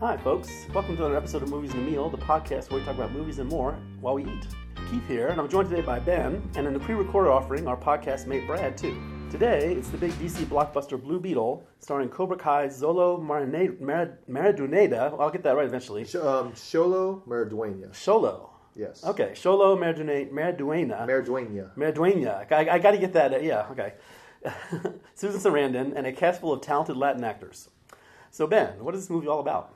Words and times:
Hi, 0.00 0.16
folks. 0.18 0.66
Welcome 0.74 0.96
to 0.96 1.02
another 1.04 1.16
episode 1.16 1.42
of 1.42 1.48
Movies 1.50 1.72
and 1.72 1.86
a 1.86 1.90
Meal, 1.90 2.10
the 2.10 2.18
podcast 2.18 2.70
where 2.70 2.80
we 2.80 2.86
talk 2.86 2.94
about 2.96 3.12
movies 3.12 3.38
and 3.38 3.48
more 3.48 3.78
while 4.00 4.14
we 4.14 4.24
eat. 4.24 4.46
Keith 4.90 5.06
here, 5.08 5.28
and 5.28 5.40
I'm 5.40 5.48
joined 5.48 5.68
today 5.70 5.82
by 5.82 5.98
Ben, 5.98 6.42
and 6.54 6.66
in 6.66 6.72
the 6.72 6.78
pre-recorded 6.78 7.30
offering, 7.30 7.66
our 7.66 7.76
podcast 7.76 8.26
mate 8.26 8.46
Brad 8.46 8.76
too. 8.76 8.96
Today, 9.30 9.72
it's 9.74 9.88
the 9.88 9.96
big 9.98 10.12
DC 10.12 10.44
blockbuster 10.44 11.00
Blue 11.02 11.18
Beetle, 11.18 11.66
starring 11.80 12.08
Cobra 12.08 12.36
Kai's 12.36 12.80
Zolo 12.80 13.20
Marine- 13.20 13.76
Mar- 13.80 14.18
Maraduneda. 14.30 15.18
I'll 15.18 15.30
get 15.30 15.42
that 15.42 15.56
right 15.56 15.66
eventually. 15.66 16.04
Sh- 16.04 16.16
um, 16.16 16.52
Xolo 16.52 17.26
Maraduena. 17.26 17.90
Xolo. 17.90 18.50
Yes. 18.76 19.02
Okay, 19.04 19.30
Xolo 19.34 19.76
Maraduena. 19.76 20.30
Maraduena. 20.30 21.74
Maraduena. 21.76 22.52
I, 22.52 22.68
I 22.74 22.78
got 22.78 22.92
to 22.92 22.98
get 22.98 23.12
that. 23.14 23.32
uh, 23.34 23.38
yeah, 23.38 23.66
okay. 23.70 23.94
Susan 25.14 25.40
Sarandon 25.40 25.94
and 25.96 26.06
a 26.06 26.12
cast 26.12 26.40
full 26.42 26.52
of 26.52 26.60
talented 26.60 26.96
Latin 26.96 27.24
actors. 27.24 27.70
So, 28.30 28.46
Ben, 28.46 28.74
what 28.84 28.94
is 28.94 29.00
this 29.00 29.10
movie 29.10 29.26
all 29.26 29.40
about? 29.40 29.72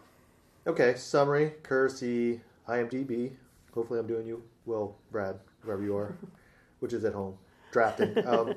Okay, 0.67 0.95
summary, 0.95 1.55
courtesy, 1.63 2.43
IMDb. 2.69 3.33
Hopefully 3.73 3.99
I'm 3.99 4.07
doing 4.07 4.27
you 4.27 4.43
well, 4.67 4.97
Brad, 5.11 5.39
wherever 5.63 5.83
you 5.83 5.97
are, 5.97 6.15
which 6.81 6.93
is 6.93 7.05
at 7.05 7.15
home, 7.15 7.39
drafting. 7.73 8.15
Um, 8.27 8.55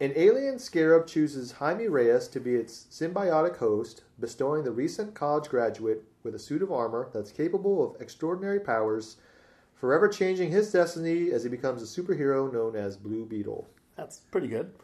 an 0.00 0.12
alien 0.14 0.58
scarab 0.58 1.06
chooses 1.06 1.52
Jaime 1.52 1.88
Reyes 1.88 2.28
to 2.28 2.40
be 2.40 2.54
its 2.54 2.86
symbiotic 2.90 3.56
host, 3.56 4.02
bestowing 4.20 4.62
the 4.62 4.72
recent 4.72 5.14
college 5.14 5.48
graduate 5.48 6.04
with 6.22 6.34
a 6.34 6.38
suit 6.38 6.60
of 6.62 6.70
armor 6.70 7.08
that's 7.14 7.32
capable 7.32 7.82
of 7.82 8.00
extraordinary 8.00 8.60
powers, 8.60 9.16
forever 9.74 10.06
changing 10.06 10.50
his 10.50 10.70
destiny 10.70 11.30
as 11.30 11.44
he 11.44 11.48
becomes 11.48 11.82
a 11.82 12.02
superhero 12.02 12.52
known 12.52 12.76
as 12.76 12.98
Blue 12.98 13.24
Beetle. 13.24 13.66
That's 13.96 14.18
pretty 14.18 14.48
good. 14.48 14.74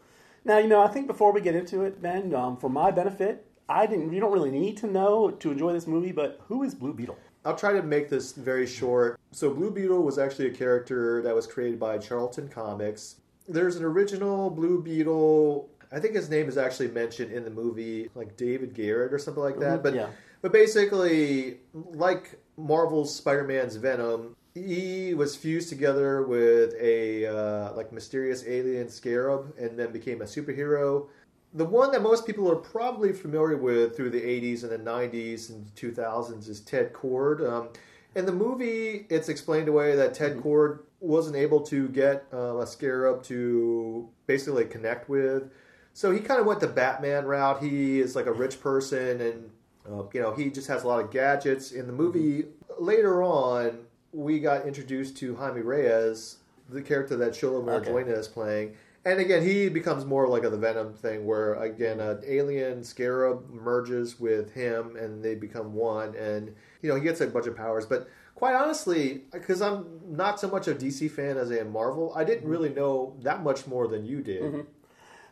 Now, 0.45 0.57
you 0.57 0.67
know, 0.67 0.81
I 0.81 0.87
think 0.87 1.05
before 1.05 1.31
we 1.31 1.41
get 1.41 1.55
into 1.55 1.83
it, 1.83 2.01
Ben, 2.01 2.33
um, 2.33 2.57
for 2.57 2.69
my 2.69 2.89
benefit, 2.89 3.45
I 3.71 3.85
didn't. 3.85 4.11
You 4.11 4.19
don't 4.19 4.33
really 4.33 4.51
need 4.51 4.77
to 4.77 4.87
know 4.87 5.31
to 5.31 5.51
enjoy 5.51 5.71
this 5.73 5.87
movie, 5.87 6.11
but 6.11 6.39
who 6.47 6.63
is 6.63 6.75
Blue 6.75 6.93
Beetle? 6.93 7.17
I'll 7.45 7.55
try 7.55 7.71
to 7.73 7.81
make 7.81 8.09
this 8.09 8.33
very 8.33 8.67
short. 8.67 9.19
So, 9.31 9.49
Blue 9.53 9.71
Beetle 9.71 10.03
was 10.03 10.19
actually 10.19 10.47
a 10.47 10.53
character 10.53 11.21
that 11.23 11.33
was 11.33 11.47
created 11.47 11.79
by 11.79 11.97
Charlton 11.97 12.49
Comics. 12.49 13.15
There's 13.47 13.77
an 13.77 13.83
original 13.83 14.49
Blue 14.49 14.81
Beetle. 14.81 15.69
I 15.91 15.99
think 15.99 16.15
his 16.15 16.29
name 16.29 16.47
is 16.47 16.57
actually 16.57 16.89
mentioned 16.89 17.31
in 17.31 17.43
the 17.43 17.49
movie, 17.49 18.09
like 18.13 18.37
David 18.37 18.73
Garrett 18.73 19.13
or 19.13 19.17
something 19.19 19.41
like 19.43 19.59
that. 19.59 19.79
Mhm, 19.79 19.83
But 19.83 19.95
yeah. 19.95 20.09
but 20.41 20.51
basically, 20.51 21.59
like 21.73 22.39
Marvel's 22.57 23.13
Spider-Man's 23.15 23.77
Venom, 23.77 24.35
he 24.53 25.13
was 25.13 25.35
fused 25.35 25.69
together 25.69 26.23
with 26.23 26.75
a 26.79 27.25
uh, 27.25 27.73
like 27.73 27.91
mysterious 27.91 28.45
alien 28.45 28.89
scarab, 28.89 29.53
and 29.57 29.79
then 29.79 29.91
became 29.91 30.21
a 30.21 30.25
superhero. 30.25 31.07
The 31.53 31.65
one 31.65 31.91
that 31.91 32.01
most 32.01 32.25
people 32.25 32.49
are 32.49 32.55
probably 32.55 33.11
familiar 33.11 33.57
with 33.57 33.95
through 33.95 34.11
the 34.11 34.21
80s 34.21 34.63
and 34.63 34.71
the 34.71 34.77
90s 34.77 35.49
and 35.49 35.65
2000s 35.75 36.47
is 36.47 36.61
Ted 36.61 36.93
Kord. 36.93 37.47
Um, 37.47 37.69
in 38.15 38.25
the 38.25 38.31
movie, 38.31 39.05
it's 39.09 39.27
explained 39.29 39.67
away 39.67 39.95
that 39.95 40.13
Ted 40.13 40.37
Kord 40.37 40.79
wasn't 41.01 41.35
able 41.35 41.61
to 41.61 41.89
get 41.89 42.25
uh, 42.33 42.57
a 42.57 42.67
scarab 42.67 43.23
to 43.23 44.07
basically 44.27 44.65
connect 44.65 45.09
with. 45.09 45.51
So 45.93 46.11
he 46.11 46.19
kind 46.19 46.39
of 46.39 46.45
went 46.45 46.61
the 46.61 46.67
Batman 46.67 47.25
route. 47.25 47.61
He 47.61 47.99
is 47.99 48.15
like 48.15 48.27
a 48.27 48.31
rich 48.31 48.61
person, 48.61 49.19
and 49.19 49.49
uh, 49.89 50.03
you 50.13 50.21
know 50.21 50.33
he 50.33 50.49
just 50.49 50.67
has 50.67 50.83
a 50.83 50.87
lot 50.87 51.03
of 51.03 51.11
gadgets. 51.11 51.71
In 51.71 51.85
the 51.87 51.93
movie, 51.93 52.45
later 52.79 53.23
on, 53.23 53.79
we 54.13 54.39
got 54.39 54.65
introduced 54.65 55.17
to 55.17 55.35
Jaime 55.35 55.61
Reyes, 55.61 56.37
the 56.69 56.81
character 56.81 57.17
that 57.17 57.31
Xolo 57.31 57.67
Okay. 57.67 58.11
Is 58.11 58.27
playing. 58.27 58.75
And 59.03 59.19
again, 59.19 59.43
he 59.43 59.67
becomes 59.67 60.05
more 60.05 60.27
like 60.27 60.43
a 60.43 60.49
the 60.49 60.57
Venom 60.57 60.93
thing, 60.93 61.25
where 61.25 61.55
again, 61.55 61.99
an 61.99 62.21
alien 62.25 62.83
scarab 62.83 63.49
merges 63.49 64.19
with 64.19 64.53
him, 64.53 64.95
and 64.95 65.23
they 65.23 65.33
become 65.33 65.73
one. 65.73 66.15
And 66.15 66.53
you 66.81 66.89
know, 66.89 66.95
he 66.95 67.01
gets 67.01 67.19
a 67.21 67.27
bunch 67.27 67.47
of 67.47 67.55
powers. 67.55 67.85
But 67.85 68.07
quite 68.35 68.53
honestly, 68.53 69.23
because 69.31 69.61
I'm 69.61 69.85
not 70.07 70.39
so 70.39 70.49
much 70.49 70.67
a 70.67 70.75
DC 70.75 71.09
fan 71.09 71.37
as 71.37 71.51
I 71.51 71.55
am 71.57 71.71
Marvel, 71.71 72.13
I 72.15 72.23
didn't 72.23 72.47
really 72.47 72.69
know 72.69 73.15
that 73.23 73.41
much 73.43 73.65
more 73.65 73.87
than 73.87 74.05
you 74.05 74.21
did. 74.21 74.67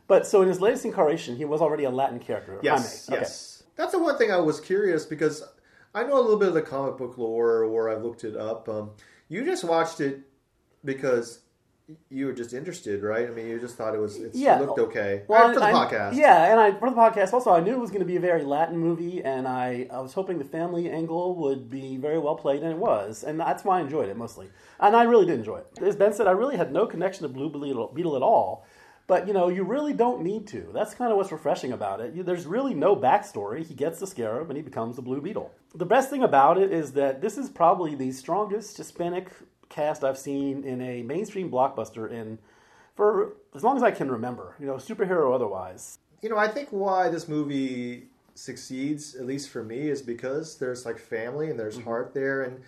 But 0.08 0.26
so 0.26 0.42
in 0.42 0.48
his 0.48 0.60
latest 0.60 0.86
incarnation, 0.86 1.36
he 1.36 1.46
was 1.46 1.62
already 1.62 1.84
a 1.84 1.92
Latin 1.92 2.18
character. 2.18 2.60
Yes. 2.64 3.08
Okay. 3.08 3.20
yes. 3.20 3.64
That's 3.76 3.92
the 3.92 4.00
one 4.00 4.18
thing 4.18 4.32
I 4.32 4.38
was 4.38 4.60
curious 4.60 5.06
because 5.06 5.44
I 5.94 6.04
know 6.04 6.20
a 6.20 6.22
little 6.22 6.38
bit 6.38 6.48
of 6.48 6.56
the 6.56 6.64
comic 6.64 6.98
book 6.98 7.20
lore, 7.20 7.64
or 7.64 7.90
I've 7.90 8.04
looked 8.04 8.24
it 8.24 8.36
up. 8.36 8.68
Um, 8.68 8.92
you 9.28 9.46
just 9.46 9.64
watched 9.64 10.02
it 10.02 10.22
because 10.84 11.42
you 12.10 12.26
were 12.28 12.34
just 12.34 12.54
interested, 12.54 13.02
right? 13.04 13.28
I 13.28 13.32
mean, 13.32 13.48
you 13.48 13.60
just 13.60 13.76
thought 13.76 13.96
it 13.96 14.00
was 14.00 14.18
it 14.18 14.36
Yeah. 14.36 14.60
looked 14.60 14.78
okay 14.80 15.24
Well, 15.28 15.48
Uh, 15.48 15.54
for 15.54 15.60
the 15.60 15.66
I- 15.66 15.72
podcast. 15.74 16.16
Yeah, 16.16 16.52
and 16.52 16.60
I 16.60 16.72
for 16.78 16.90
the 16.90 16.96
podcast 16.96 17.34
also 17.34 17.52
I 17.52 17.60
knew 17.62 17.74
it 17.74 17.80
was 17.80 17.90
going 17.90 18.02
to 18.02 18.06
be 18.06 18.16
a 18.16 18.20
very 18.20 18.44
Latin 18.44 18.78
movie, 18.78 19.24
and 19.24 19.48
I, 19.48 19.88
I 19.92 20.00
was 20.02 20.14
hoping 20.14 20.38
the 20.38 20.46
family 20.46 20.90
angle 20.90 21.36
would 21.36 21.70
be 21.70 21.98
very 21.98 22.20
well 22.20 22.36
played, 22.36 22.62
and 22.62 22.72
it 22.72 22.78
was, 22.78 23.24
and 23.24 23.40
that's 23.40 23.64
why 23.64 23.80
I 23.80 23.82
enjoyed 23.82 24.10
it 24.10 24.18
mostly. 24.18 24.50
And 24.80 24.96
I 24.96 25.04
really 25.04 25.26
did 25.26 25.40
enjoy 25.40 25.58
it. 25.58 25.68
As 25.82 25.96
Ben 25.96 26.14
said, 26.14 26.28
I 26.28 26.32
really 26.32 26.58
had 26.58 26.72
no 26.72 26.86
connection 26.86 27.24
to 27.24 27.30
Blue 27.30 27.50
Beetle, 27.50 27.92
Beetle 27.94 28.16
at 28.16 28.22
all. 28.22 28.66
But 29.08 29.26
you 29.28 29.34
know, 29.34 29.48
you 29.48 29.64
really 29.64 29.94
don't 29.94 30.22
need 30.22 30.46
to. 30.50 30.70
That's 30.72 30.94
kind 30.94 31.12
of 31.12 31.18
what's 31.18 31.32
refreshing 31.32 31.72
about 31.72 32.00
it. 32.00 32.14
You, 32.14 32.22
there's 32.22 32.46
really 32.46 32.76
no 32.76 32.96
backstory. 32.96 33.66
He 33.66 33.74
gets 33.74 34.00
the 34.00 34.06
scarab 34.06 34.50
and 34.52 34.56
he 34.58 34.62
becomes 34.62 34.96
the 34.98 35.02
Blue 35.02 35.20
Beetle. 35.20 35.50
The 35.74 35.86
best 35.88 36.12
thing 36.12 36.22
about 36.22 36.60
it 36.60 36.72
is 36.72 36.92
that 36.94 37.20
this 37.20 37.36
is 37.36 37.50
probably 37.50 37.96
the 37.96 38.12
strongest 38.12 38.78
Hispanic 38.78 39.30
cast 39.70 40.04
I've 40.04 40.18
seen 40.18 40.64
in 40.64 40.82
a 40.82 41.04
mainstream 41.04 41.50
blockbuster 41.50 42.10
in 42.12 42.40
for 42.96 43.34
as 43.56 43.64
long 43.64 43.78
as 43.78 43.84
I 43.84 43.92
can 43.92 44.12
remember. 44.12 44.56
You 44.60 44.66
know, 44.68 44.76
superhero 44.76 45.34
otherwise. 45.34 46.00
You 46.22 46.30
know, 46.30 46.38
I 46.38 46.48
think 46.48 46.70
why 46.72 47.10
this 47.10 47.28
movie 47.28 48.08
succeeds, 48.36 49.16
at 49.16 49.26
least 49.26 49.50
for 49.50 49.64
me, 49.64 49.90
is 49.90 50.02
because 50.02 50.58
there's 50.58 50.86
like 50.86 50.98
family 51.00 51.50
and 51.50 51.60
there's 51.60 51.76
Mm-hmm. 51.78 51.84
heart 51.86 52.14
there. 52.14 52.42
And, 52.42 52.62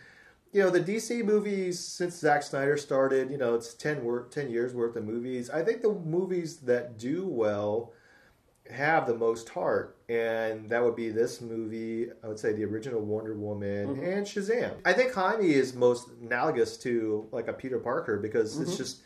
you 0.53 0.62
know, 0.62 0.69
the 0.69 0.79
DC 0.81 1.23
movies, 1.23 1.79
since 1.79 2.17
Zack 2.17 2.44
Snyder 2.44 2.78
started, 2.78 3.29
you 3.31 3.38
know, 3.38 3.56
it's 3.56 3.73
10, 3.73 4.03
wor- 4.03 4.28
10 4.29 4.50
years 4.50 4.73
worth 4.73 4.95
of 4.95 5.03
movies. 5.06 5.50
I 5.50 5.63
think 5.63 5.81
the 5.81 5.91
movies 5.94 6.57
that 6.57 6.97
do 6.97 7.25
well 7.25 7.91
have 8.71 9.07
the 9.07 9.13
most 9.15 9.49
heart. 9.49 9.97
And 10.09 10.69
that 10.69 10.83
would 10.83 10.95
be 10.95 11.09
this 11.09 11.41
movie, 11.41 12.07
I 12.23 12.27
would 12.27 12.39
say 12.39 12.53
the 12.53 12.65
original 12.65 13.01
Wonder 13.01 13.33
Woman 13.35 13.95
Mm-hmm. 13.95 14.03
and 14.05 14.25
Shazam. 14.25 14.73
I 14.85 14.93
think 14.93 15.13
Jaime 15.13 15.53
is 15.53 15.73
most 15.73 16.09
analogous 16.21 16.77
to 16.79 17.27
like 17.31 17.47
a 17.47 17.53
Peter 17.53 17.79
Parker 17.79 18.17
because 18.17 18.53
Mm-hmm. 18.53 18.63
it's 18.63 18.77
just 18.77 19.01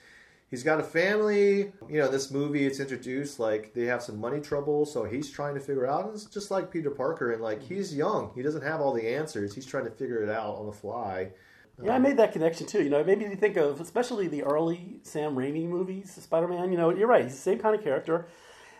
he's 0.50 0.64
got 0.64 0.80
a 0.80 0.84
family. 0.84 1.72
You 1.90 2.00
know, 2.00 2.08
this 2.10 2.32
movie 2.32 2.66
it's 2.66 2.80
introduced 2.80 3.40
like 3.40 3.74
they 3.74 3.86
have 3.86 4.02
some 4.02 4.18
money 4.20 4.40
trouble, 4.40 4.86
so 4.86 5.04
he's 5.04 5.30
trying 5.30 5.56
to 5.56 5.60
figure 5.62 5.86
out. 5.88 6.06
And 6.06 6.14
it's 6.16 6.26
just 6.26 6.52
like 6.52 6.72
Peter 6.72 6.92
Parker, 6.92 7.32
and 7.32 7.42
like 7.42 7.62
he's 7.62 7.96
young, 7.96 8.32
he 8.36 8.42
doesn't 8.42 8.64
have 8.64 8.82
all 8.82 8.94
the 8.94 9.08
answers. 9.08 9.54
He's 9.54 9.66
trying 9.66 9.86
to 9.86 9.92
figure 9.92 10.24
it 10.24 10.30
out 10.30 10.56
on 10.56 10.66
the 10.66 10.72
fly. 10.74 11.30
Yeah, 11.84 11.94
I 11.96 12.00
made 12.00 12.16
that 12.18 12.32
connection 12.32 12.68
too. 12.68 12.82
You 12.84 12.90
know, 12.90 13.00
it 13.02 13.06
made 13.06 13.20
me 13.20 13.36
think 13.36 13.58
of 13.58 13.82
especially 13.82 14.30
the 14.30 14.44
early 14.44 15.00
Sam 15.04 15.36
Raimi 15.36 15.68
movies, 15.68 16.14
Spider 16.14 16.48
Man. 16.48 16.72
You 16.72 16.78
know, 16.78 16.90
you're 16.90 17.08
right; 17.08 17.24
he's 17.24 17.34
the 17.36 17.42
same 17.42 17.60
kind 17.60 17.76
of 17.76 17.84
character. 17.84 18.28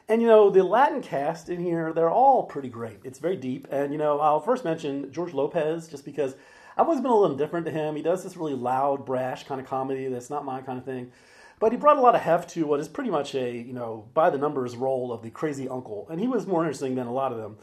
And 0.08 0.22
you 0.22 0.28
know, 0.28 0.50
the 0.50 0.64
Latin 0.64 1.02
cast 1.02 1.50
in 1.50 1.60
here, 1.60 1.92
they're 1.92 2.12
all 2.12 2.44
pretty 2.44 2.70
great. 2.70 3.00
It's 3.04 3.20
very 3.20 3.36
deep. 3.36 3.68
And 3.72 3.92
you 3.92 3.98
know, 3.98 4.20
I'll 4.20 4.40
first 4.40 4.64
mention 4.64 5.12
George 5.12 5.34
Lopez, 5.34 5.88
just 5.88 6.06
because 6.06 6.36
I've 6.78 6.86
always 6.86 7.02
been 7.02 7.10
a 7.10 7.16
little 7.16 7.32
indifferent 7.32 7.66
to 7.66 7.72
him. 7.72 7.96
He 7.96 8.02
does 8.02 8.24
this 8.24 8.38
really 8.38 8.54
loud, 8.54 9.06
brash 9.06 9.46
kind 9.46 9.60
of 9.60 9.68
comedy 9.68 10.08
that's 10.08 10.30
not 10.30 10.46
my 10.46 10.62
kind 10.62 10.78
of 10.78 10.86
thing. 10.86 11.12
But 11.60 11.72
he 11.72 11.78
brought 11.78 11.98
a 11.98 12.02
lot 12.02 12.16
of 12.16 12.22
heft 12.22 12.50
to 12.52 12.68
what 12.68 12.80
is 12.82 12.90
pretty 12.90 13.10
much 13.10 13.34
a 13.34 13.52
you 13.56 13.74
know 13.74 14.08
by 14.14 14.30
the 14.30 14.38
numbers 14.38 14.76
role 14.76 15.12
of 15.12 15.24
the 15.24 15.32
crazy 15.32 15.68
uncle, 15.68 16.08
and 16.10 16.20
he 16.20 16.28
was 16.28 16.46
more 16.46 16.62
interesting 16.62 16.96
than 16.96 17.08
a 17.08 17.14
lot 17.14 17.32
of 17.32 17.38
them. 17.38 17.58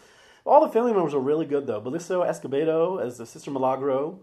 All 0.45 0.67
the 0.67 0.73
family 0.73 0.93
members 0.93 1.15
are 1.15 1.21
really 1.21 1.47
good 1.47 1.67
though. 1.67 1.81
Belissa 1.81 2.27
Escobedo 2.27 3.01
as 3.01 3.19
the 3.19 3.27
sister 3.27 3.51
Milagro. 3.51 4.19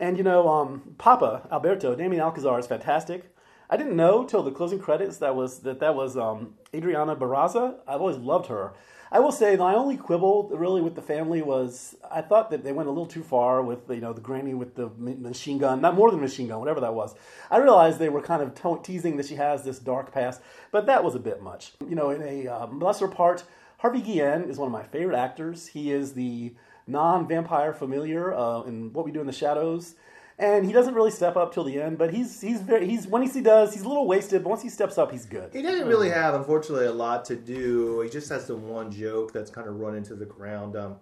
And 0.00 0.16
you 0.16 0.22
know, 0.22 0.48
um, 0.48 0.94
Papa 0.98 1.48
Alberto, 1.50 1.96
Damien 1.96 2.22
Alcazar 2.22 2.58
is 2.60 2.68
fantastic. 2.68 3.34
I 3.70 3.76
didn't 3.76 3.96
know 3.96 4.24
till 4.24 4.42
the 4.42 4.50
closing 4.50 4.78
credits 4.78 5.18
that 5.18 5.36
was 5.36 5.60
that 5.60 5.80
that 5.80 5.94
was 5.94 6.16
um, 6.16 6.54
Adriana 6.74 7.14
Barraza. 7.14 7.76
I've 7.86 8.00
always 8.00 8.16
loved 8.16 8.46
her. 8.46 8.72
I 9.10 9.20
will 9.20 9.32
say 9.32 9.56
my 9.56 9.74
only 9.74 9.96
quibble 9.96 10.50
really 10.52 10.82
with 10.82 10.94
the 10.94 11.02
family 11.02 11.40
was 11.40 11.96
I 12.10 12.20
thought 12.20 12.50
that 12.50 12.62
they 12.62 12.72
went 12.72 12.88
a 12.88 12.90
little 12.90 13.06
too 13.06 13.22
far 13.22 13.62
with 13.62 13.80
you 13.90 14.00
know 14.00 14.12
the 14.12 14.20
granny 14.20 14.54
with 14.54 14.74
the 14.74 14.90
machine 14.98 15.58
gun, 15.58 15.80
not 15.80 15.94
more 15.94 16.10
than 16.10 16.20
machine 16.20 16.48
gun, 16.48 16.60
whatever 16.60 16.80
that 16.80 16.94
was. 16.94 17.14
I 17.50 17.58
realized 17.58 17.98
they 17.98 18.08
were 18.08 18.22
kind 18.22 18.42
of 18.42 18.82
teasing 18.82 19.16
that 19.16 19.26
she 19.26 19.34
has 19.36 19.64
this 19.64 19.78
dark 19.78 20.12
past, 20.12 20.40
but 20.70 20.86
that 20.86 21.04
was 21.04 21.14
a 21.14 21.20
bit 21.20 21.42
much. 21.42 21.72
You 21.86 21.94
know, 21.94 22.10
in 22.10 22.22
a 22.22 22.48
um, 22.48 22.80
lesser 22.80 23.08
part, 23.08 23.44
Harvey 23.78 24.00
Guillen 24.00 24.48
is 24.48 24.58
one 24.58 24.66
of 24.66 24.72
my 24.72 24.84
favorite 24.84 25.16
actors. 25.16 25.68
He 25.68 25.90
is 25.90 26.12
the 26.14 26.54
non-vampire 26.86 27.72
familiar 27.72 28.34
uh, 28.34 28.62
in 28.62 28.92
What 28.92 29.04
We 29.04 29.12
Do 29.12 29.20
in 29.20 29.26
the 29.26 29.32
Shadows, 29.32 29.94
and 30.38 30.64
he 30.64 30.72
doesn't 30.72 30.94
really 30.94 31.10
step 31.10 31.36
up 31.36 31.52
till 31.52 31.64
the 31.64 31.80
end. 31.80 31.98
But 31.98 32.12
he's 32.12 32.40
he's 32.40 32.60
very 32.60 32.86
he's 32.86 33.06
when 33.06 33.22
he 33.22 33.40
does 33.40 33.72
he's 33.74 33.82
a 33.82 33.88
little 33.88 34.06
wasted, 34.06 34.42
but 34.42 34.50
once 34.50 34.62
he 34.62 34.68
steps 34.68 34.98
up, 34.98 35.10
he's 35.10 35.26
good. 35.26 35.52
He 35.52 35.62
doesn't 35.62 35.86
really 35.86 36.10
have, 36.10 36.34
unfortunately, 36.34 36.86
a 36.86 36.92
lot 36.92 37.24
to 37.26 37.36
do. 37.36 38.00
He 38.00 38.10
just 38.10 38.28
has 38.30 38.46
the 38.46 38.56
one 38.56 38.90
joke 38.90 39.32
that's 39.32 39.50
kind 39.50 39.68
of 39.68 39.76
run 39.76 39.96
into 39.96 40.14
the 40.14 40.26
ground. 40.26 40.76
Um, 40.76 40.96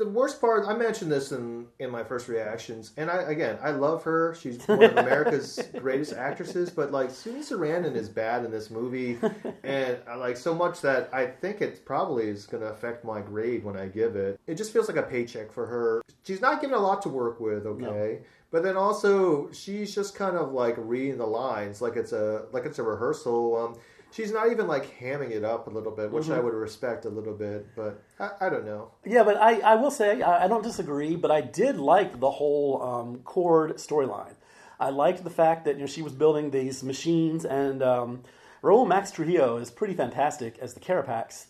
the 0.00 0.08
worst 0.08 0.40
part, 0.40 0.66
I 0.66 0.74
mentioned 0.74 1.12
this 1.12 1.30
in 1.30 1.66
in 1.78 1.90
my 1.90 2.02
first 2.02 2.26
reactions, 2.26 2.92
and 2.96 3.10
I 3.10 3.22
again, 3.24 3.58
I 3.62 3.70
love 3.72 4.02
her. 4.04 4.34
She's 4.40 4.66
one 4.66 4.82
of 4.82 4.96
America's 4.96 5.62
greatest 5.78 6.14
actresses, 6.14 6.70
but 6.70 6.90
like 6.90 7.10
Susan 7.10 7.42
Sarandon 7.42 7.94
is 7.94 8.08
bad 8.08 8.44
in 8.46 8.50
this 8.50 8.70
movie, 8.70 9.18
and 9.62 9.98
I 10.08 10.14
like 10.14 10.38
so 10.38 10.54
much 10.54 10.80
that 10.80 11.10
I 11.12 11.26
think 11.26 11.60
it 11.60 11.84
probably 11.84 12.28
is 12.28 12.46
going 12.46 12.62
to 12.62 12.70
affect 12.70 13.04
my 13.04 13.20
grade 13.20 13.62
when 13.62 13.76
I 13.76 13.88
give 13.88 14.16
it. 14.16 14.40
It 14.46 14.54
just 14.54 14.72
feels 14.72 14.88
like 14.88 14.96
a 14.96 15.02
paycheck 15.02 15.52
for 15.52 15.66
her. 15.66 16.02
She's 16.26 16.40
not 16.40 16.62
given 16.62 16.76
a 16.76 16.80
lot 16.80 17.02
to 17.02 17.10
work 17.10 17.38
with, 17.38 17.66
okay. 17.66 18.20
But 18.50 18.64
then 18.64 18.76
also, 18.76 19.50
she's 19.52 19.94
just 19.94 20.14
kind 20.14 20.36
of 20.36 20.52
like 20.52 20.74
reading 20.76 21.18
the 21.18 21.26
lines, 21.26 21.80
like 21.80 21.96
it's 21.96 22.12
a 22.12 22.46
like 22.52 22.64
it's 22.64 22.78
a 22.80 22.82
rehearsal. 22.82 23.56
Um, 23.56 23.78
she's 24.10 24.32
not 24.32 24.50
even 24.50 24.66
like 24.66 24.98
hamming 24.98 25.30
it 25.30 25.44
up 25.44 25.68
a 25.68 25.70
little 25.70 25.92
bit, 25.92 26.10
which 26.10 26.28
I 26.30 26.40
would 26.40 26.54
respect 26.54 27.04
a 27.04 27.08
little 27.08 27.34
bit. 27.34 27.66
But 27.76 28.02
I, 28.18 28.46
I 28.46 28.50
don't 28.50 28.66
know. 28.66 28.90
Yeah, 29.04 29.22
but 29.22 29.36
I, 29.36 29.60
I 29.60 29.74
will 29.76 29.92
say 29.92 30.22
I, 30.22 30.44
I 30.44 30.48
don't 30.48 30.64
disagree, 30.64 31.14
but 31.14 31.30
I 31.30 31.40
did 31.40 31.76
like 31.76 32.18
the 32.18 32.30
whole 32.30 32.82
um, 32.82 33.18
Kord 33.18 33.74
storyline. 33.74 34.34
I 34.80 34.90
liked 34.90 35.22
the 35.22 35.30
fact 35.30 35.64
that 35.66 35.76
you 35.76 35.82
know 35.82 35.86
she 35.86 36.02
was 36.02 36.12
building 36.12 36.50
these 36.50 36.82
machines, 36.82 37.44
and 37.44 37.82
um, 37.82 38.22
Raul 38.64 38.88
Max 38.88 39.12
Trujillo 39.12 39.58
is 39.58 39.70
pretty 39.70 39.94
fantastic 39.94 40.58
as 40.58 40.74
the 40.74 40.80
Carapax. 40.80 41.46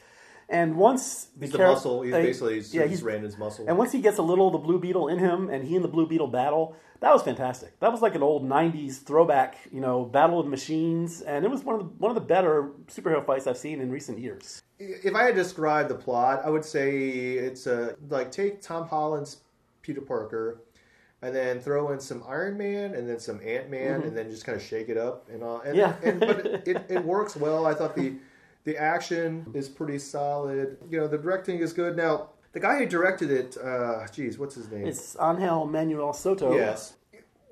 And 0.50 0.76
once 0.76 1.26
the, 1.36 1.46
He's 1.46 1.52
the 1.52 1.58
Cara- 1.58 1.70
muscle. 1.72 2.02
He's 2.02 2.12
uh, 2.12 2.18
basically 2.18 2.58
yeah, 2.58 2.82
yeah, 2.82 2.86
he's 2.88 3.02
Randon's 3.04 3.38
muscle. 3.38 3.64
and 3.68 3.78
once 3.78 3.92
he 3.92 4.00
gets 4.00 4.18
a 4.18 4.22
little 4.22 4.48
of 4.48 4.52
the 4.52 4.58
Blue 4.58 4.80
Beetle 4.80 5.06
in 5.08 5.18
him, 5.20 5.48
and 5.48 5.64
he 5.64 5.76
and 5.76 5.84
the 5.84 5.88
Blue 5.88 6.06
Beetle 6.08 6.26
battle, 6.26 6.74
that 6.98 7.12
was 7.12 7.22
fantastic. 7.22 7.78
That 7.78 7.92
was 7.92 8.02
like 8.02 8.16
an 8.16 8.22
old 8.22 8.44
'90s 8.44 9.00
throwback, 9.02 9.56
you 9.72 9.80
know, 9.80 10.04
battle 10.04 10.40
of 10.40 10.48
machines, 10.48 11.20
and 11.22 11.44
it 11.44 11.50
was 11.50 11.62
one 11.62 11.76
of 11.76 11.80
the 11.82 11.86
one 11.98 12.10
of 12.10 12.16
the 12.16 12.20
better 12.26 12.72
superhero 12.88 13.24
fights 13.24 13.46
I've 13.46 13.58
seen 13.58 13.80
in 13.80 13.90
recent 13.92 14.18
years. 14.18 14.60
if 14.80 15.14
I 15.14 15.22
had 15.22 15.36
to 15.36 15.42
describe 15.42 15.86
the 15.88 15.94
plot, 15.94 16.42
I 16.44 16.50
would 16.50 16.64
say 16.64 16.98
it's 17.34 17.68
a 17.68 17.94
like 18.08 18.32
take 18.32 18.60
Tom 18.60 18.88
Holland's 18.88 19.36
Peter 19.82 20.00
Parker, 20.00 20.62
and 21.22 21.32
then 21.32 21.60
throw 21.60 21.92
in 21.92 22.00
some 22.00 22.24
Iron 22.28 22.58
Man, 22.58 22.94
and 22.94 23.08
then 23.08 23.20
some 23.20 23.40
Ant 23.46 23.70
Man, 23.70 24.02
and 24.02 24.16
then 24.16 24.28
just 24.30 24.44
kind 24.44 24.56
of 24.56 24.62
shake 24.64 24.88
it 24.88 24.96
up 24.98 25.28
and 25.30 25.44
all. 25.44 25.60
And, 25.60 25.76
Yeah. 25.76 25.94
and 26.02 26.18
but 26.18 26.44
it, 26.44 26.62
it, 26.66 26.86
it 26.88 27.04
works 27.04 27.36
well. 27.36 27.66
I 27.66 27.74
thought 27.74 27.94
the 27.94 28.14
the 28.64 28.76
action 28.76 29.46
is 29.54 29.68
pretty 29.68 29.98
solid. 29.98 30.78
You 30.88 31.00
know, 31.00 31.08
the 31.08 31.18
directing 31.18 31.58
is 31.58 31.72
good. 31.72 31.96
Now, 31.96 32.30
the 32.52 32.60
guy 32.60 32.78
who 32.78 32.86
directed 32.86 33.30
it, 33.30 33.56
uh, 33.56 34.06
geez, 34.12 34.38
what's 34.38 34.54
his 34.54 34.70
name? 34.70 34.86
It's 34.86 35.16
Angel 35.20 35.66
Manuel 35.66 36.12
Soto. 36.12 36.54
Yes. 36.54 36.94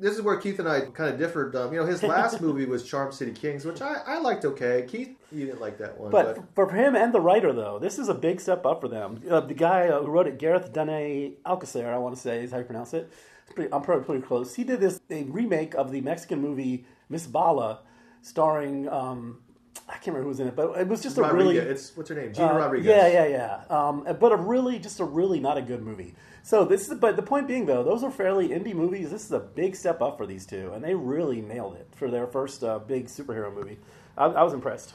This 0.01 0.15
is 0.15 0.23
where 0.23 0.37
Keith 0.37 0.61
and 0.61 0.69
I 0.69 0.83
kind 0.83 1.13
of 1.13 1.19
differed. 1.19 1.57
Um, 1.57 1.73
you 1.73 1.81
know, 1.81 1.87
his 1.87 2.05
last 2.05 2.41
movie 2.43 2.67
was 2.67 2.89
Charm 2.89 3.11
City 3.11 3.33
Kings, 3.33 3.65
which 3.65 3.81
I, 3.83 3.97
I 4.07 4.19
liked 4.19 4.45
okay. 4.45 4.85
Keith, 4.87 5.17
you 5.33 5.47
didn't 5.47 5.61
like 5.61 5.79
that 5.79 5.99
one. 5.99 6.11
But 6.11 6.45
for 6.55 6.71
him 6.71 6.95
and 6.95 7.13
the 7.13 7.21
writer, 7.21 7.53
though, 7.53 7.81
this 7.81 7.99
is 7.99 8.09
a 8.09 8.15
big 8.15 8.41
step 8.41 8.65
up 8.65 8.81
for 8.81 8.89
them. 8.89 9.21
Uh, 9.29 9.41
the 9.41 9.55
guy 9.55 9.89
uh, 9.89 10.03
who 10.03 10.11
wrote 10.11 10.29
it, 10.29 10.39
Gareth 10.39 10.73
Dene 10.73 11.35
Alcacer, 11.45 11.93
I 11.93 11.99
want 11.99 12.15
to 12.15 12.21
say 12.21 12.45
is 12.45 12.53
how 12.53 12.59
you 12.59 12.65
pronounce 12.65 12.95
it. 12.95 13.11
It's 13.45 13.55
pretty, 13.55 13.73
I'm 13.73 13.83
probably 13.83 14.05
pretty 14.05 14.23
close. 14.23 14.55
He 14.55 14.63
did 14.63 14.79
this 14.79 15.01
a 15.11 15.25
remake 15.25 15.75
of 15.75 15.91
the 15.91 16.01
Mexican 16.01 16.41
movie 16.41 16.85
Miss 17.09 17.27
Bala, 17.27 17.81
starring 18.23 18.89
um, 18.89 19.41
I 19.89 19.93
can't 19.93 20.09
remember 20.09 20.25
who 20.25 20.29
was 20.29 20.41
in 20.41 20.49
it, 20.49 20.55
but 20.55 20.79
it 20.79 20.87
was 20.87 21.03
just 21.03 21.17
a 21.17 21.23
Rodriguez, 21.23 21.55
really 21.55 21.71
it's 21.71 21.97
what's 21.97 22.11
her 22.11 22.15
name? 22.15 22.35
Gina 22.35 22.49
uh, 22.49 22.59
Rodriguez. 22.59 22.87
Yeah, 22.87 23.07
yeah, 23.09 23.27
yeah. 23.27 23.63
Um, 23.71 24.07
but 24.21 24.33
a 24.33 24.37
really, 24.37 24.79
just 24.79 25.01
a 25.01 25.05
really 25.05 25.41
not 25.41 25.57
a 25.57 25.63
good 25.63 25.83
movie. 25.83 26.15
So 26.43 26.65
this 26.65 26.89
is, 26.89 26.99
but 26.99 27.17
the 27.17 27.23
point 27.23 27.49
being 27.49 27.65
though, 27.67 27.83
those 27.83 28.05
are 28.05 28.11
fairly 28.11 28.49
indie 28.49 28.75
movies. 28.75 29.11
This 29.11 29.25
is 29.25 29.33
a 29.33 29.41
big 29.41 29.75
step 29.75 30.03
up 30.03 30.19
for 30.19 30.27
these 30.27 30.45
two, 30.45 30.73
and 30.73 30.85
they 30.85 30.95
really 30.95 31.41
nailed 31.41 31.77
it 31.77 31.89
for 31.97 32.11
their 32.11 32.27
first 32.27 32.63
uh, 32.63 32.79
big 32.79 33.07
superhero 33.07 33.53
movie. 33.53 33.79
I, 34.17 34.27
I 34.27 34.43
was 34.43 34.53
impressed. 34.53 34.93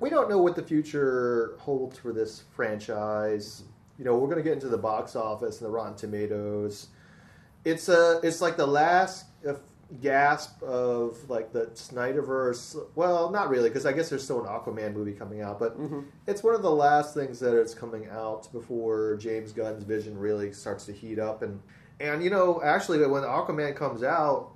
we 0.00 0.10
don't 0.10 0.28
know 0.28 0.38
what 0.38 0.54
the 0.56 0.62
future 0.62 1.56
holds 1.58 1.98
for 1.98 2.12
this 2.12 2.44
franchise. 2.54 3.64
You 3.98 4.04
know, 4.04 4.16
we're 4.16 4.28
going 4.28 4.38
to 4.38 4.44
get 4.44 4.54
into 4.54 4.68
the 4.68 4.78
box 4.78 5.16
office 5.16 5.60
and 5.60 5.66
the 5.66 5.70
Rotten 5.70 5.96
Tomatoes. 5.96 6.88
It's 7.64 7.88
a, 7.88 8.20
it's 8.22 8.40
like 8.40 8.56
the 8.56 8.66
last 8.66 9.26
uh, 9.48 9.54
gasp 10.00 10.62
of 10.62 11.28
like 11.28 11.52
the 11.52 11.66
Snyderverse. 11.74 12.76
Well, 12.94 13.30
not 13.30 13.48
really, 13.48 13.68
because 13.68 13.86
I 13.86 13.92
guess 13.92 14.10
there's 14.10 14.24
still 14.24 14.44
an 14.44 14.46
Aquaman 14.46 14.94
movie 14.94 15.12
coming 15.12 15.40
out, 15.40 15.58
but 15.58 15.78
mm-hmm. 15.78 16.00
it's 16.26 16.42
one 16.42 16.54
of 16.54 16.62
the 16.62 16.70
last 16.70 17.14
things 17.14 17.40
that 17.40 17.54
is 17.58 17.74
coming 17.74 18.08
out 18.08 18.50
before 18.52 19.16
James 19.16 19.52
Gunn's 19.52 19.84
vision 19.84 20.18
really 20.18 20.52
starts 20.52 20.86
to 20.86 20.92
heat 20.92 21.18
up. 21.18 21.42
And 21.42 21.60
and 22.00 22.22
you 22.22 22.30
know, 22.30 22.60
actually, 22.62 22.98
when 23.06 23.22
Aquaman 23.22 23.76
comes 23.76 24.02
out, 24.02 24.54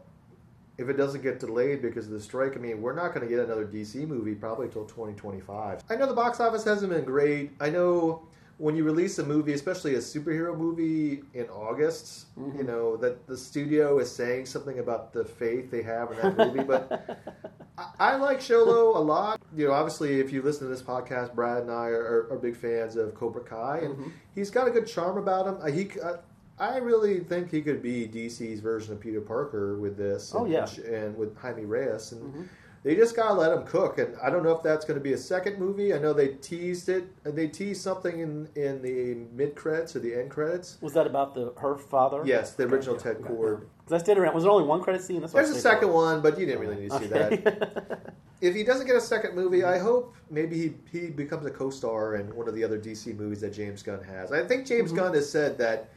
if 0.79 0.89
it 0.89 0.97
doesn't 0.97 1.23
get 1.23 1.41
delayed 1.41 1.83
because 1.83 2.07
of 2.07 2.13
the 2.13 2.21
strike, 2.21 2.57
I 2.57 2.61
mean, 2.61 2.81
we're 2.81 2.95
not 2.95 3.13
going 3.13 3.27
to 3.27 3.29
get 3.29 3.45
another 3.45 3.67
DC 3.67 4.07
movie 4.07 4.35
probably 4.35 4.67
until 4.67 4.85
2025. 4.85 5.83
I 5.91 5.97
know 5.97 6.07
the 6.07 6.15
box 6.15 6.39
office 6.39 6.65
hasn't 6.65 6.93
been 6.93 7.05
great. 7.05 7.51
I 7.61 7.71
know 7.71 8.28
when 8.59 8.75
you 8.75 8.83
release 8.83 9.19
a 9.21 9.25
movie, 9.25 9.53
especially 9.53 9.95
a 9.95 9.99
superhero 9.99 10.57
movie 10.57 11.23
in 11.33 11.47
August, 11.49 12.27
you 12.57 12.65
know, 12.65 12.97
that 12.97 13.25
the 13.29 13.37
studio 13.37 14.01
is 14.01 14.11
saying 14.11 14.47
something 14.47 14.81
about 14.81 15.13
the 15.13 15.25
faith 15.25 15.71
they 15.71 15.83
have 15.83 16.11
in 16.11 16.19
that 16.19 16.37
movie. 16.37 16.65
but 16.65 17.17
I, 17.79 17.87
I 18.01 18.17
like 18.17 18.41
Xolo 18.41 18.97
a 18.97 18.99
lot. 18.99 19.41
You 19.57 19.69
know, 19.69 19.73
obviously, 19.73 20.19
if 20.19 20.33
you 20.33 20.43
listen 20.43 20.67
to 20.67 20.75
this 20.75 20.83
podcast, 20.83 21.35
Brad 21.37 21.63
and 21.63 21.71
I 21.71 21.87
are, 21.87 22.27
are, 22.31 22.39
big 22.39 22.57
fans 22.57 22.97
of 22.97 23.15
Cobra 23.15 23.43
Kai, 23.43 23.79
and 23.85 24.13
he's 24.35 24.51
got 24.51 24.67
a 24.67 24.73
good 24.73 24.89
charm 24.89 25.19
about 25.19 25.47
him. 25.47 25.59
Uh, 25.63 25.67
he. 25.67 25.91
Uh, 26.01 26.17
I 26.61 26.79
really 26.79 27.21
think 27.21 27.53
he 27.53 27.63
could 27.63 27.81
be 27.81 28.09
DC's 28.09 28.59
version 28.59 28.93
of 28.93 28.99
Peter 28.99 29.21
Parker 29.21 29.79
with 29.79 29.97
this. 29.97 30.33
Oh, 30.35 30.45
and, 30.45 30.53
yeah. 30.53 30.67
and 30.93 31.17
with 31.17 31.37
Jaime 31.39 31.65
Reyes, 31.65 32.11
and 32.11 32.49
they 32.89 32.97
just 32.97 33.15
gotta 33.15 33.35
let 33.35 33.53
him 33.53 33.65
cook. 33.65 33.99
And 33.99 34.17
I 34.23 34.31
don't 34.31 34.43
know 34.43 34.53
if 34.53 34.63
that's 34.63 34.87
going 34.87 34.99
to 34.99 35.05
be 35.05 35.13
a 35.13 35.19
second 35.19 35.59
movie. 35.59 35.93
I 35.93 35.99
know 35.99 36.15
they 36.15 36.29
teased 36.29 36.89
it. 36.89 37.05
and 37.27 37.37
They 37.37 37.47
teased 37.47 37.83
something 37.83 38.21
in 38.21 38.49
in 38.55 38.81
the 38.81 39.27
mid 39.37 39.55
credits 39.57 39.95
or 39.95 39.99
the 39.99 40.15
end 40.15 40.31
credits. 40.31 40.79
Was 40.81 40.95
that 40.95 41.07
about 41.07 41.35
the 41.35 41.53
her 41.59 41.77
father? 41.77 42.23
Yes, 42.25 42.53
the 42.53 42.63
Okay, 42.63 42.73
original 42.77 42.97
yeah, 42.97 43.03
Ted 43.03 43.19
Kord. 43.19 43.61
yeah. 43.61 43.67
'Cause 43.85 43.93
I 43.93 43.99
stayed 43.99 44.17
around. 44.17 44.35
Was 44.35 44.45
there 44.45 44.53
only 44.53 44.67
one 44.67 44.81
credit 44.81 45.03
scene? 45.03 45.21
That's 45.21 45.35
There's 45.35 45.51
a 45.51 45.61
second 45.61 45.93
one, 45.93 46.23
but 46.23 46.39
you 46.41 46.47
didn't 46.47 46.63
really 46.63 46.81
need 46.81 46.91
to 46.91 46.99
see 46.99 47.07
that. 47.09 48.15
if 48.41 48.55
he 48.55 48.65
doesn't 48.65 48.87
get 48.87 48.97
a 48.97 49.03
second 49.03 49.35
movie, 49.35 49.65
I 49.65 49.77
hope 49.79 50.15
maybe 50.31 50.57
he, 50.57 50.99
he 50.99 51.11
becomes 51.11 51.45
a 51.45 51.51
co-star 51.51 52.15
in 52.15 52.35
one 52.35 52.49
of 52.49 52.55
the 52.55 52.65
other 52.65 52.79
DC 52.79 53.15
movies 53.19 53.43
that 53.43 53.53
James 53.53 53.83
Gunn 53.83 54.03
has. 54.03 54.33
I 54.33 54.47
think 54.47 54.67
James 54.67 54.93
mm-hmm. 54.93 55.01
Gunn 55.01 55.15
has 55.15 55.31
said 55.31 55.59
that 55.59 55.91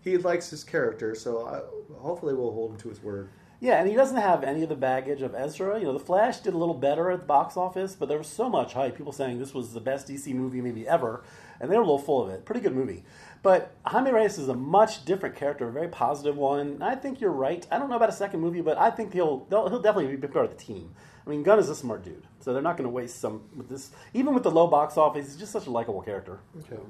he 0.00 0.16
likes 0.16 0.48
his 0.48 0.64
character, 0.64 1.14
so 1.14 1.46
I, 1.46 1.60
hopefully 2.00 2.32
we'll 2.32 2.52
hold 2.52 2.70
him 2.70 2.78
to 2.78 2.88
his 2.88 3.02
word. 3.02 3.28
Yeah, 3.60 3.80
and 3.80 3.88
he 3.88 3.96
doesn't 3.96 4.16
have 4.16 4.44
any 4.44 4.62
of 4.62 4.68
the 4.68 4.76
baggage 4.76 5.20
of 5.20 5.34
Ezra. 5.34 5.80
You 5.80 5.86
know, 5.86 5.92
The 5.92 5.98
Flash 5.98 6.38
did 6.38 6.54
a 6.54 6.58
little 6.58 6.74
better 6.74 7.10
at 7.10 7.20
the 7.20 7.26
box 7.26 7.56
office, 7.56 7.96
but 7.96 8.08
there 8.08 8.18
was 8.18 8.28
so 8.28 8.48
much 8.48 8.74
hype. 8.74 8.96
People 8.96 9.12
saying 9.12 9.38
this 9.38 9.52
was 9.52 9.72
the 9.72 9.80
best 9.80 10.06
DC 10.06 10.32
movie 10.32 10.60
maybe 10.60 10.86
ever, 10.86 11.24
and 11.60 11.68
they 11.68 11.76
were 11.76 11.82
a 11.82 11.86
little 11.86 11.98
full 11.98 12.22
of 12.22 12.30
it. 12.30 12.44
Pretty 12.44 12.60
good 12.60 12.74
movie. 12.74 13.02
But 13.42 13.74
Jaime 13.84 14.12
Reyes 14.12 14.38
is 14.38 14.48
a 14.48 14.54
much 14.54 15.04
different 15.04 15.34
character, 15.34 15.66
a 15.68 15.72
very 15.72 15.88
positive 15.88 16.36
one. 16.36 16.80
I 16.82 16.94
think 16.94 17.20
you're 17.20 17.32
right. 17.32 17.66
I 17.70 17.78
don't 17.78 17.90
know 17.90 17.96
about 17.96 18.10
a 18.10 18.12
second 18.12 18.40
movie, 18.40 18.60
but 18.60 18.78
I 18.78 18.90
think 18.90 19.12
he'll 19.12 19.46
he'll 19.50 19.80
definitely 19.80 20.14
be 20.14 20.28
part 20.28 20.44
of 20.44 20.52
the 20.52 20.64
team. 20.64 20.94
I 21.26 21.30
mean, 21.30 21.42
Gunn 21.42 21.58
is 21.58 21.68
a 21.68 21.74
smart 21.74 22.04
dude, 22.04 22.26
so 22.38 22.52
they're 22.52 22.62
not 22.62 22.76
going 22.76 22.88
to 22.88 22.94
waste 22.94 23.20
some 23.20 23.42
with 23.56 23.68
this. 23.68 23.90
Even 24.14 24.34
with 24.34 24.44
the 24.44 24.50
low 24.52 24.68
box 24.68 24.96
office, 24.96 25.26
he's 25.26 25.36
just 25.36 25.52
such 25.52 25.66
a 25.66 25.70
likable 25.70 26.00
character. 26.00 26.38
Okay. 26.60 26.80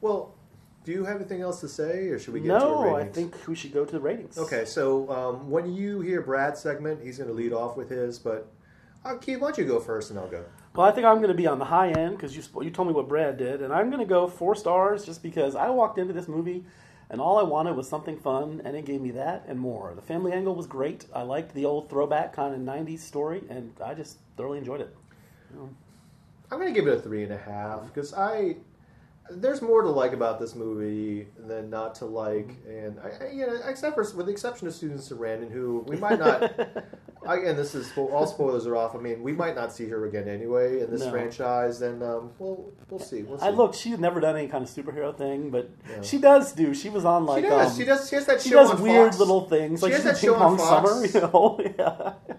Well, 0.00 0.34
do 0.86 0.92
you 0.92 1.04
have 1.04 1.16
anything 1.16 1.40
else 1.42 1.60
to 1.60 1.68
say, 1.68 2.06
or 2.06 2.18
should 2.18 2.32
we 2.32 2.40
get 2.40 2.46
to 2.46 2.52
the 2.52 2.58
No, 2.58 2.94
I 2.94 2.98
ratings? 2.98 3.16
think 3.16 3.48
we 3.48 3.56
should 3.56 3.72
go 3.72 3.84
to 3.84 3.92
the 3.92 4.00
ratings. 4.00 4.38
Okay, 4.38 4.64
so 4.64 5.10
um, 5.10 5.50
when 5.50 5.74
you 5.74 6.00
hear 6.00 6.22
Brad's 6.22 6.60
segment, 6.60 7.02
he's 7.02 7.18
going 7.18 7.28
to 7.28 7.34
lead 7.34 7.52
off 7.52 7.76
with 7.76 7.90
his, 7.90 8.20
but 8.20 8.48
uh, 9.04 9.16
Keith, 9.16 9.40
why 9.40 9.48
don't 9.48 9.58
you 9.58 9.64
go 9.64 9.80
first, 9.80 10.10
and 10.10 10.18
I'll 10.18 10.28
go. 10.28 10.44
Well, 10.74 10.86
I 10.86 10.92
think 10.92 11.04
I'm 11.04 11.16
going 11.16 11.28
to 11.28 11.34
be 11.34 11.48
on 11.48 11.58
the 11.58 11.64
high 11.64 11.90
end 11.90 12.16
because 12.16 12.36
you 12.36 12.42
you 12.62 12.70
told 12.70 12.86
me 12.86 12.94
what 12.94 13.08
Brad 13.08 13.36
did, 13.36 13.62
and 13.62 13.72
I'm 13.72 13.90
going 13.90 14.00
to 14.00 14.08
go 14.08 14.28
four 14.28 14.54
stars 14.54 15.04
just 15.04 15.22
because 15.24 15.56
I 15.56 15.70
walked 15.70 15.98
into 15.98 16.12
this 16.12 16.28
movie 16.28 16.64
and 17.10 17.20
all 17.20 17.38
I 17.38 17.42
wanted 17.42 17.76
was 17.76 17.88
something 17.88 18.16
fun, 18.18 18.62
and 18.64 18.76
it 18.76 18.84
gave 18.84 19.00
me 19.00 19.12
that 19.12 19.44
and 19.46 19.58
more. 19.58 19.92
The 19.94 20.02
family 20.02 20.32
angle 20.32 20.54
was 20.54 20.66
great. 20.66 21.06
I 21.14 21.22
liked 21.22 21.54
the 21.54 21.64
old 21.64 21.88
throwback 21.88 22.32
kind 22.32 22.54
of 22.54 22.60
'90s 22.60 22.98
story, 23.00 23.42
and 23.48 23.72
I 23.84 23.94
just 23.94 24.18
thoroughly 24.36 24.58
enjoyed 24.58 24.80
it. 24.80 24.96
I'm 26.50 26.58
going 26.60 26.72
to 26.72 26.78
give 26.78 26.88
it 26.88 26.98
a 26.98 27.00
three 27.00 27.22
and 27.22 27.32
a 27.32 27.38
half 27.38 27.86
because 27.86 28.12
I 28.14 28.56
there's 29.30 29.60
more 29.62 29.82
to 29.82 29.88
like 29.90 30.12
about 30.12 30.38
this 30.38 30.54
movie 30.54 31.26
than 31.46 31.68
not 31.70 31.94
to 31.96 32.04
like, 32.06 32.56
and 32.66 32.98
I, 33.00 33.24
I 33.26 33.30
you 33.30 33.46
know, 33.46 33.58
except 33.66 33.94
for 33.94 34.02
with 34.16 34.26
the 34.26 34.32
exception 34.32 34.66
of 34.68 34.74
Susan 34.74 34.98
Sarandon, 34.98 35.50
who 35.50 35.84
we 35.86 35.96
might 35.96 36.18
not. 36.18 36.42
again, 37.26 37.56
this 37.56 37.74
is 37.74 37.90
all 37.96 38.26
spoilers 38.26 38.66
are 38.66 38.76
off. 38.76 38.94
I 38.94 38.98
mean, 38.98 39.22
we 39.22 39.32
might 39.32 39.54
not 39.56 39.72
see 39.72 39.88
her 39.88 40.06
again 40.06 40.28
anyway 40.28 40.80
in 40.80 40.90
this 40.90 41.00
No. 41.02 41.10
franchise, 41.10 41.82
and 41.82 42.02
um, 42.02 42.30
we'll 42.38 42.72
we'll 42.88 43.00
see. 43.00 43.22
We'll 43.22 43.38
see. 43.38 43.46
I 43.46 43.50
look, 43.50 43.74
she's 43.74 43.98
never 43.98 44.20
done 44.20 44.36
any 44.36 44.48
kind 44.48 44.62
of 44.64 44.70
superhero 44.70 45.16
thing, 45.16 45.50
but 45.50 45.70
Yeah. 45.90 46.02
she 46.02 46.18
does 46.18 46.52
do. 46.52 46.74
She 46.74 46.88
was 46.88 47.04
on 47.04 47.26
like 47.26 47.44
She 47.44 47.48
does. 47.50 47.72
um, 47.72 47.76
she 47.78 47.84
does. 47.84 48.08
She 48.08 48.14
has 48.16 48.26
that 48.26 48.40
she 48.42 48.50
does 48.50 48.80
weird 48.80 49.06
Fox, 49.08 49.18
little 49.18 49.48
things. 49.48 49.80
She 49.80 49.86
like 49.86 49.92
has 49.94 50.02
she 50.02 50.04
did 50.04 50.14
that 50.14 50.20
Ping 50.20 50.28
show 50.28 50.34
on 50.36 50.56
Pong 50.56 50.84
Summer, 50.86 51.04
you 51.14 51.20
know. 51.20 51.60
yeah. 51.78 52.35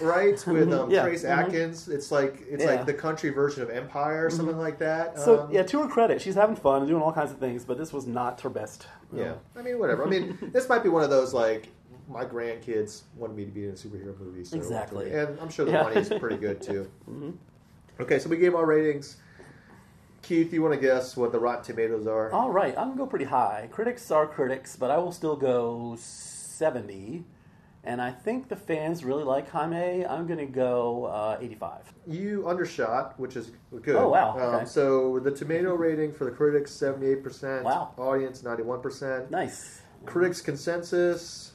Right? 0.00 0.42
With 0.46 0.72
um, 0.72 0.90
Yeah, 0.90 1.02
Trace 1.02 1.24
mhm. 1.24 1.28
Adkins. 1.28 1.88
It's 1.88 2.10
like 2.10 2.42
it's 2.48 2.64
Yeah. 2.64 2.70
like 2.74 2.86
the 2.86 2.94
country 2.94 3.30
version 3.30 3.62
of 3.62 3.70
Empire 3.70 4.26
or 4.26 4.30
something 4.30 4.58
like 4.58 4.78
that. 4.78 5.18
So 5.18 5.42
Um, 5.42 5.52
yeah, 5.52 5.62
to 5.62 5.82
her 5.82 5.88
credit, 5.88 6.20
she's 6.20 6.34
having 6.34 6.56
fun 6.56 6.78
and 6.82 6.88
doing 6.88 7.02
all 7.02 7.12
kinds 7.12 7.30
of 7.30 7.38
things, 7.38 7.64
but 7.64 7.78
this 7.78 7.92
was 7.92 8.06
not 8.06 8.40
her 8.40 8.50
best. 8.50 8.86
you 9.12 9.20
Yeah. 9.20 9.34
I 9.56 9.62
mean, 9.62 9.78
whatever. 9.78 10.04
I 10.04 10.08
mean, 10.08 10.36
this 10.52 10.68
might 10.68 10.82
be 10.82 10.88
one 10.88 11.02
of 11.04 11.10
those 11.10 11.32
like 11.32 11.68
my 12.08 12.24
grandkids 12.24 13.02
wanted 13.16 13.36
me 13.36 13.44
to 13.46 13.50
be 13.50 13.64
in 13.64 13.70
a 13.70 13.74
superhero 13.74 14.18
movie. 14.18 14.44
So 14.44 14.56
Exactly. 14.56 15.10
and 15.12 15.38
I'm 15.40 15.48
sure 15.48 15.64
the 15.64 15.72
Yeah. 15.72 15.84
money's 15.84 16.08
pretty 16.08 16.36
good 16.36 16.60
too. 16.60 16.90
Okay, 18.00 18.18
so 18.18 18.28
we 18.28 18.36
gave 18.36 18.56
our 18.56 18.66
ratings. 18.66 19.18
Keith, 20.22 20.52
you 20.52 20.62
want 20.62 20.74
to 20.74 20.80
guess 20.80 21.16
what 21.16 21.30
the 21.30 21.38
Rotten 21.38 21.62
Tomatoes 21.62 22.08
are? 22.08 22.32
All 22.32 22.50
right, 22.50 22.76
I'm 22.76 22.88
gonna 22.88 22.96
go 22.96 23.06
pretty 23.06 23.26
high. 23.26 23.68
Critics 23.70 24.10
are 24.10 24.26
critics, 24.26 24.74
but 24.74 24.90
I 24.90 24.98
will 24.98 25.12
still 25.12 25.36
go 25.36 25.94
70. 25.96 27.24
And 27.86 28.00
I 28.00 28.10
think 28.10 28.48
the 28.48 28.56
fans 28.56 29.04
really 29.04 29.24
like 29.24 29.48
Jaime. 29.50 30.06
I'm 30.06 30.26
gonna 30.26 30.46
go 30.46 31.04
uh, 31.04 31.38
85. 31.40 31.92
You 32.06 32.48
undershot, 32.48 33.18
which 33.20 33.36
is 33.36 33.52
good. 33.82 33.96
Oh, 33.96 34.08
wow, 34.08 34.32
Um, 34.38 34.54
okay. 34.56 34.64
so 34.64 35.18
the 35.18 35.30
tomato 35.30 35.74
rating 35.74 36.12
for 36.12 36.24
the 36.24 36.30
critics 36.30 36.70
seventy 36.72 37.06
eight 37.08 37.22
percent. 37.22 37.64
Wow. 37.64 37.92
Audience 37.98 38.42
ninety 38.42 38.62
one 38.62 38.80
percent. 38.80 39.30
Nice. 39.30 39.82
Critics 40.06 40.40
consensus, 40.40 41.52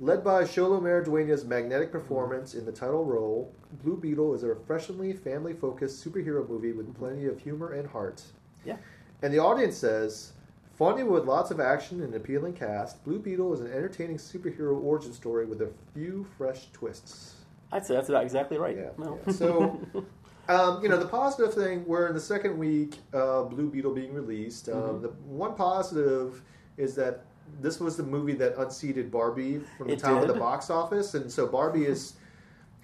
led 0.00 0.22
by 0.24 0.42
Xolo 0.44 0.80
Maridueña's 0.80 1.44
magnetic 1.44 1.90
performance 1.92 2.54
in 2.54 2.64
the 2.64 2.72
title 2.72 3.04
role, 3.04 3.52
Blue 3.82 3.96
Beetle 3.96 4.34
is 4.34 4.42
a 4.42 4.48
refreshingly 4.48 5.12
family 5.12 5.52
focused 5.52 6.04
superhero 6.04 6.48
movie 6.48 6.72
with 6.72 6.94
plenty 6.96 7.26
of 7.26 7.40
humor 7.40 7.72
and 7.72 7.88
heart. 7.88 8.22
Yeah. 8.64 8.76
And 9.22 9.32
the 9.34 9.38
audience 9.40 9.76
says, 9.76 10.32
funny 10.78 11.02
with 11.02 11.24
lots 11.24 11.50
of 11.50 11.60
action 11.60 12.02
and 12.02 12.14
appealing 12.14 12.52
cast, 12.54 13.04
Blue 13.04 13.18
Beetle 13.18 13.52
is 13.52 13.60
an 13.60 13.66
entertaining 13.66 14.16
superhero 14.16 14.80
origin 14.82 15.12
story 15.12 15.44
with 15.44 15.60
a 15.60 15.70
few 15.92 16.24
fresh 16.36 16.68
twists. 16.72 17.34
I'd 17.72 17.84
say 17.84 17.94
that's 17.94 18.08
about 18.08 18.22
exactly 18.22 18.56
right. 18.56 18.76
Yeah. 18.76 18.90
No. 18.96 19.18
yeah. 19.26 19.32
So, 19.32 19.80
um, 20.48 20.82
you 20.82 20.88
know, 20.88 20.96
the 20.96 21.08
positive 21.08 21.52
thing, 21.52 21.84
we're 21.86 22.06
in 22.08 22.14
the 22.14 22.20
second 22.20 22.56
week, 22.56 22.98
uh, 23.12 23.42
Blue 23.42 23.68
Beetle 23.68 23.92
being 23.94 24.14
released. 24.14 24.68
Um, 24.68 24.74
Mhm. 24.74 25.02
The 25.02 25.08
one 25.26 25.54
positive 25.54 26.40
is 26.76 26.94
that 26.94 27.24
this 27.60 27.80
was 27.80 27.96
the 27.96 28.02
movie 28.02 28.34
that 28.34 28.56
unseated 28.56 29.10
Barbie 29.10 29.60
from 29.76 29.88
the 29.88 29.94
It 29.94 29.98
top 29.98 30.22
of 30.22 30.28
the 30.28 30.34
box 30.34 30.70
office, 30.70 31.14
and 31.14 31.30
so 31.30 31.46
Barbie 31.46 31.84
has 31.86 32.14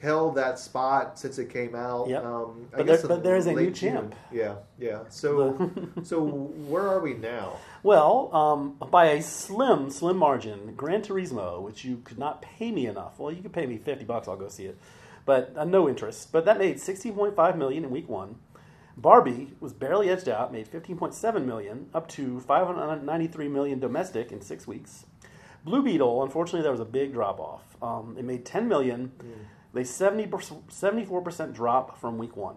held 0.00 0.34
that 0.36 0.58
spot 0.58 1.18
since 1.18 1.38
it 1.38 1.48
came 1.50 1.74
out. 1.74 2.08
Yep. 2.08 2.24
Um, 2.24 2.68
I 2.72 2.76
But 2.78 2.86
there- 2.86 3.06
but 3.08 3.22
there 3.22 3.36
is 3.36 3.46
a 3.46 3.52
new 3.52 3.70
champ. 3.70 4.10
June. 4.10 4.38
Yeah, 4.38 4.54
yeah. 4.78 5.00
So, 5.08 5.70
so 6.02 6.20
where 6.22 6.86
are 6.86 7.00
we 7.00 7.14
now? 7.14 7.54
Well, 7.82 8.34
um, 8.34 8.76
by 8.90 9.06
a 9.06 9.22
slim, 9.22 9.90
slim 9.90 10.16
margin, 10.18 10.74
Gran 10.76 11.02
Turismo, 11.02 11.62
which 11.62 11.84
you 11.84 11.98
could 12.04 12.18
not 12.18 12.42
pay 12.42 12.70
me 12.70 12.86
enough. 12.86 13.18
Well, 13.18 13.32
you 13.32 13.42
could 13.42 13.52
pay 13.52 13.66
me 13.66 13.78
fifty 13.78 14.04
bucks, 14.04 14.28
I'll 14.28 14.36
go 14.36 14.48
see 14.48 14.64
it, 14.66 14.78
but 15.24 15.52
uh, 15.56 15.64
no 15.64 15.88
interest. 15.88 16.32
But 16.32 16.44
that 16.44 16.58
made 16.58 16.80
sixteen 16.80 17.14
point 17.14 17.34
five 17.36 17.56
million 17.56 17.84
in 17.84 17.90
week 17.90 18.08
one. 18.08 18.36
Barbie 18.96 19.52
was 19.58 19.72
barely 19.72 20.08
edged 20.10 20.28
out, 20.28 20.52
made 20.52 20.68
fifteen 20.68 20.96
point 20.96 21.14
seven 21.14 21.46
million, 21.46 21.88
up 21.94 22.08
to 22.10 22.40
five 22.40 22.66
hundred 22.66 23.02
ninety 23.04 23.26
three 23.26 23.48
million 23.48 23.80
domestic 23.80 24.32
in 24.32 24.40
six 24.40 24.66
weeks. 24.66 25.04
Blue 25.64 25.82
Beetle, 25.82 26.22
unfortunately, 26.22 26.60
there 26.62 26.70
was 26.70 26.80
a 26.80 26.84
big 26.84 27.12
drop 27.14 27.40
off. 27.40 27.62
Um, 27.82 28.16
it 28.18 28.24
made 28.24 28.44
ten 28.44 28.68
million. 28.68 29.12
They 29.75 29.85
74 29.85 31.21
percent 31.23 31.52
drop 31.52 31.99
from 32.00 32.16
week 32.16 32.37
one. 32.37 32.57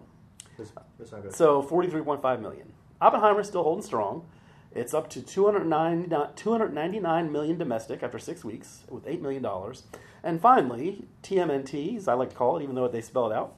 That's, 0.56 0.72
that's 0.98 1.12
not 1.12 1.22
good. 1.22 1.34
So 1.34 1.62
43.5 1.62 2.40
million. 2.40 2.72
Oppenheimer 3.00 3.40
is 3.40 3.48
still 3.48 3.62
holding 3.62 3.84
strong. 3.84 4.26
It's 4.74 4.92
up 4.94 5.08
to 5.10 5.22
299 5.22 6.28
299 6.36 7.32
million 7.32 7.58
domestic 7.58 8.02
after 8.02 8.18
six 8.18 8.44
weeks 8.44 8.84
with 8.88 9.04
$8 9.06 9.20
million. 9.20 9.46
And 10.22 10.40
finally, 10.40 11.06
TMNT, 11.22 11.96
as 11.96 12.08
I 12.08 12.14
like 12.14 12.30
to 12.30 12.36
call 12.36 12.58
it, 12.58 12.62
even 12.62 12.74
though 12.74 12.88
they 12.88 13.00
spell 13.00 13.30
it 13.30 13.34
out, 13.34 13.54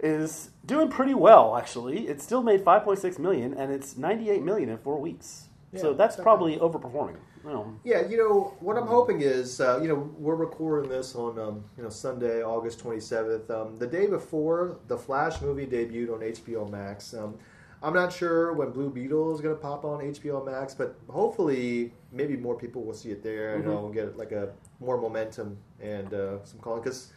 is 0.00 0.50
doing 0.64 0.88
pretty 0.88 1.14
well, 1.14 1.56
actually. 1.56 2.08
It 2.08 2.20
still 2.22 2.42
made 2.42 2.64
5.6 2.64 3.18
million, 3.18 3.52
and 3.52 3.72
it's 3.72 3.96
98 3.96 4.42
million 4.42 4.68
in 4.68 4.78
four 4.78 5.00
weeks. 5.00 5.48
so 5.76 5.92
that's 5.92 6.16
probably 6.16 6.56
overperforming. 6.56 7.16
Know, 7.44 7.74
Yeah, 7.84 8.06
you 8.06 8.16
know 8.16 8.54
what 8.60 8.76
I'm 8.76 8.86
hoping 8.86 9.20
is, 9.20 9.60
uh, 9.60 9.78
you 9.82 9.88
know, 9.88 10.10
we're 10.18 10.34
recording 10.34 10.90
this 10.90 11.14
on, 11.14 11.38
um, 11.38 11.64
you 11.76 11.82
know, 11.82 11.88
Sunday, 11.88 12.42
August 12.42 12.78
27th. 12.82 13.50
Um, 13.50 13.76
the 13.76 13.86
day 13.86 14.06
before 14.06 14.78
the 14.88 14.96
Flash 14.98 15.40
movie 15.40 15.66
debuted 15.66 16.12
on 16.12 16.20
HBO 16.20 16.70
Max. 16.70 17.14
Um, 17.14 17.36
I'm 17.82 17.94
not 17.94 18.12
sure 18.12 18.52
when 18.54 18.70
Blue 18.70 18.90
Beetle 18.90 19.34
is 19.34 19.40
going 19.40 19.54
to 19.54 19.60
pop 19.60 19.84
on 19.84 20.00
HBO 20.00 20.44
Max, 20.44 20.74
but 20.74 20.96
hopefully, 21.08 21.92
maybe 22.10 22.36
more 22.36 22.56
people 22.56 22.82
will 22.82 22.92
see 22.94 23.10
it 23.10 23.22
there, 23.22 23.54
and 23.54 23.64
Mhm. 23.64 23.70
I'll 23.72 23.88
get 23.90 24.16
like 24.16 24.32
a 24.32 24.50
more 24.80 24.96
momentum 25.00 25.56
and 25.80 26.12
uh, 26.12 26.44
some 26.44 26.58
calling 26.60 26.82
because. 26.82 27.12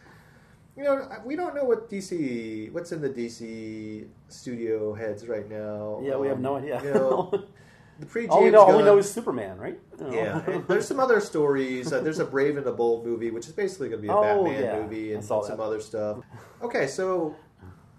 You 0.74 0.84
know, 0.84 1.06
we 1.26 1.36
don't 1.36 1.54
know 1.54 1.64
what 1.64 1.90
DC, 1.90 2.72
what's 2.72 2.92
in 2.92 3.02
the 3.02 3.10
DC 3.10 4.06
studio 4.28 4.94
heads 4.94 5.28
right 5.28 5.46
now. 5.46 6.00
yeah, 6.02 6.16
we 6.16 6.28
have 6.28 6.38
Um, 6.38 6.42
no 6.42 6.56
idea. 6.56 6.80
You 6.82 6.94
know, 6.94 7.30
the 8.02 8.06
pre 8.10 8.26
all 8.26 8.42
we 8.42 8.50
know, 8.50 8.62
all 8.62 8.76
we 8.76 8.82
know 8.82 8.98
is 8.98 9.10
Superman, 9.10 9.56
right? 9.58 9.78
You 10.00 10.12
yeah, 10.12 10.60
there's 10.66 10.88
some 10.88 10.98
other 10.98 11.20
stories. 11.20 11.92
Uh, 11.92 12.00
there's 12.00 12.18
a 12.18 12.24
Brave 12.24 12.56
and 12.56 12.66
the 12.66 12.72
Bold 12.72 13.06
movie, 13.06 13.30
which 13.30 13.46
is 13.46 13.52
basically 13.52 13.88
going 13.90 14.00
to 14.00 14.02
be 14.02 14.08
a 14.08 14.16
Oh, 14.16 14.22
Batman 14.44 14.62
yeah. 14.62 14.80
movie, 14.80 15.12
and 15.14 15.24
some 15.24 15.42
that. 15.46 15.60
other 15.60 15.80
stuff. 15.80 16.18
Okay, 16.62 16.88
so 16.88 17.36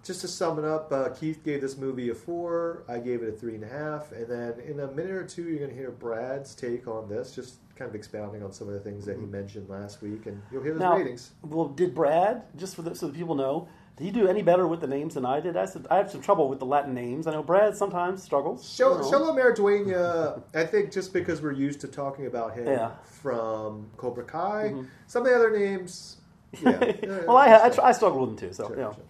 just 0.02 0.20
to 0.20 0.28
sum 0.28 0.58
it 0.58 0.66
up, 0.66 0.92
uh, 0.92 1.08
Keith 1.08 1.42
gave 1.42 1.62
this 1.62 1.78
movie 1.78 2.10
a 2.10 2.14
four. 2.14 2.84
I 2.86 2.98
gave 2.98 3.22
it 3.22 3.30
a 3.30 3.32
three 3.32 3.54
and 3.54 3.64
a 3.64 3.68
half, 3.68 4.12
and 4.12 4.26
then 4.28 4.60
in 4.60 4.80
a 4.80 4.88
minute 4.88 5.12
or 5.12 5.24
two, 5.24 5.44
you're 5.44 5.58
going 5.58 5.70
to 5.70 5.76
hear 5.76 5.90
Brad's 5.90 6.54
take 6.54 6.86
on 6.86 7.08
this, 7.08 7.34
just 7.34 7.54
kind 7.76 7.88
of 7.88 7.94
expounding 7.94 8.42
on 8.42 8.52
some 8.52 8.68
of 8.68 8.74
the 8.74 8.80
things 8.80 9.06
that 9.06 9.16
he 9.18 9.24
mentioned 9.24 9.70
last 9.70 10.02
week, 10.02 10.26
and 10.26 10.42
you'll 10.52 10.62
hear 10.62 10.72
his 10.74 10.80
Now- 10.80 10.98
ratings. 10.98 11.30
Well, 11.42 11.68
did 11.68 11.94
Brad 11.94 12.42
just 12.56 12.76
for 12.76 12.82
the, 12.82 12.94
so 12.94 13.06
that 13.06 13.16
people 13.16 13.34
know? 13.34 13.68
Did 13.96 14.04
he 14.04 14.10
do 14.10 14.26
any 14.26 14.42
better 14.42 14.66
with 14.66 14.80
the 14.80 14.88
names 14.88 15.14
than 15.14 15.24
I 15.24 15.38
did? 15.38 15.56
I 15.56 15.66
said 15.66 15.86
I 15.88 15.96
have 15.98 16.10
some 16.10 16.20
trouble 16.20 16.48
with 16.48 16.58
the 16.58 16.66
Latin 16.66 16.94
names. 16.94 17.28
I 17.28 17.32
know 17.32 17.44
Brad 17.44 17.76
sometimes 17.76 18.22
struggles. 18.22 18.68
Show, 18.68 18.92
you 18.96 18.98
know. 18.98 19.10
Xolo 19.10 19.34
Maridueña, 19.36 20.42
I 20.52 20.64
think 20.64 20.90
just 20.92 21.12
because 21.12 21.40
we're 21.40 21.52
used 21.52 21.80
to 21.82 21.88
talking 21.88 22.26
about 22.26 22.54
him 22.54 22.66
Yeah. 22.66 22.90
from 23.04 23.88
Cobra 23.96 24.24
Kai, 24.24 24.72
Mhm. 24.74 24.88
some 25.06 25.22
of 25.22 25.28
the 25.28 25.36
other 25.36 25.56
names. 25.56 26.16
Yeah. 26.60 26.78
well, 27.26 27.36
I, 27.36 27.66
I, 27.66 27.70
tr- 27.70 27.82
I 27.82 27.92
struggle 27.92 28.20
with 28.26 28.30
them 28.30 28.48
too. 28.48 28.52
So 28.52 28.66
Sure, 28.66 28.76
you 28.76 28.82
know. 28.82 28.92
sure. 28.94 29.04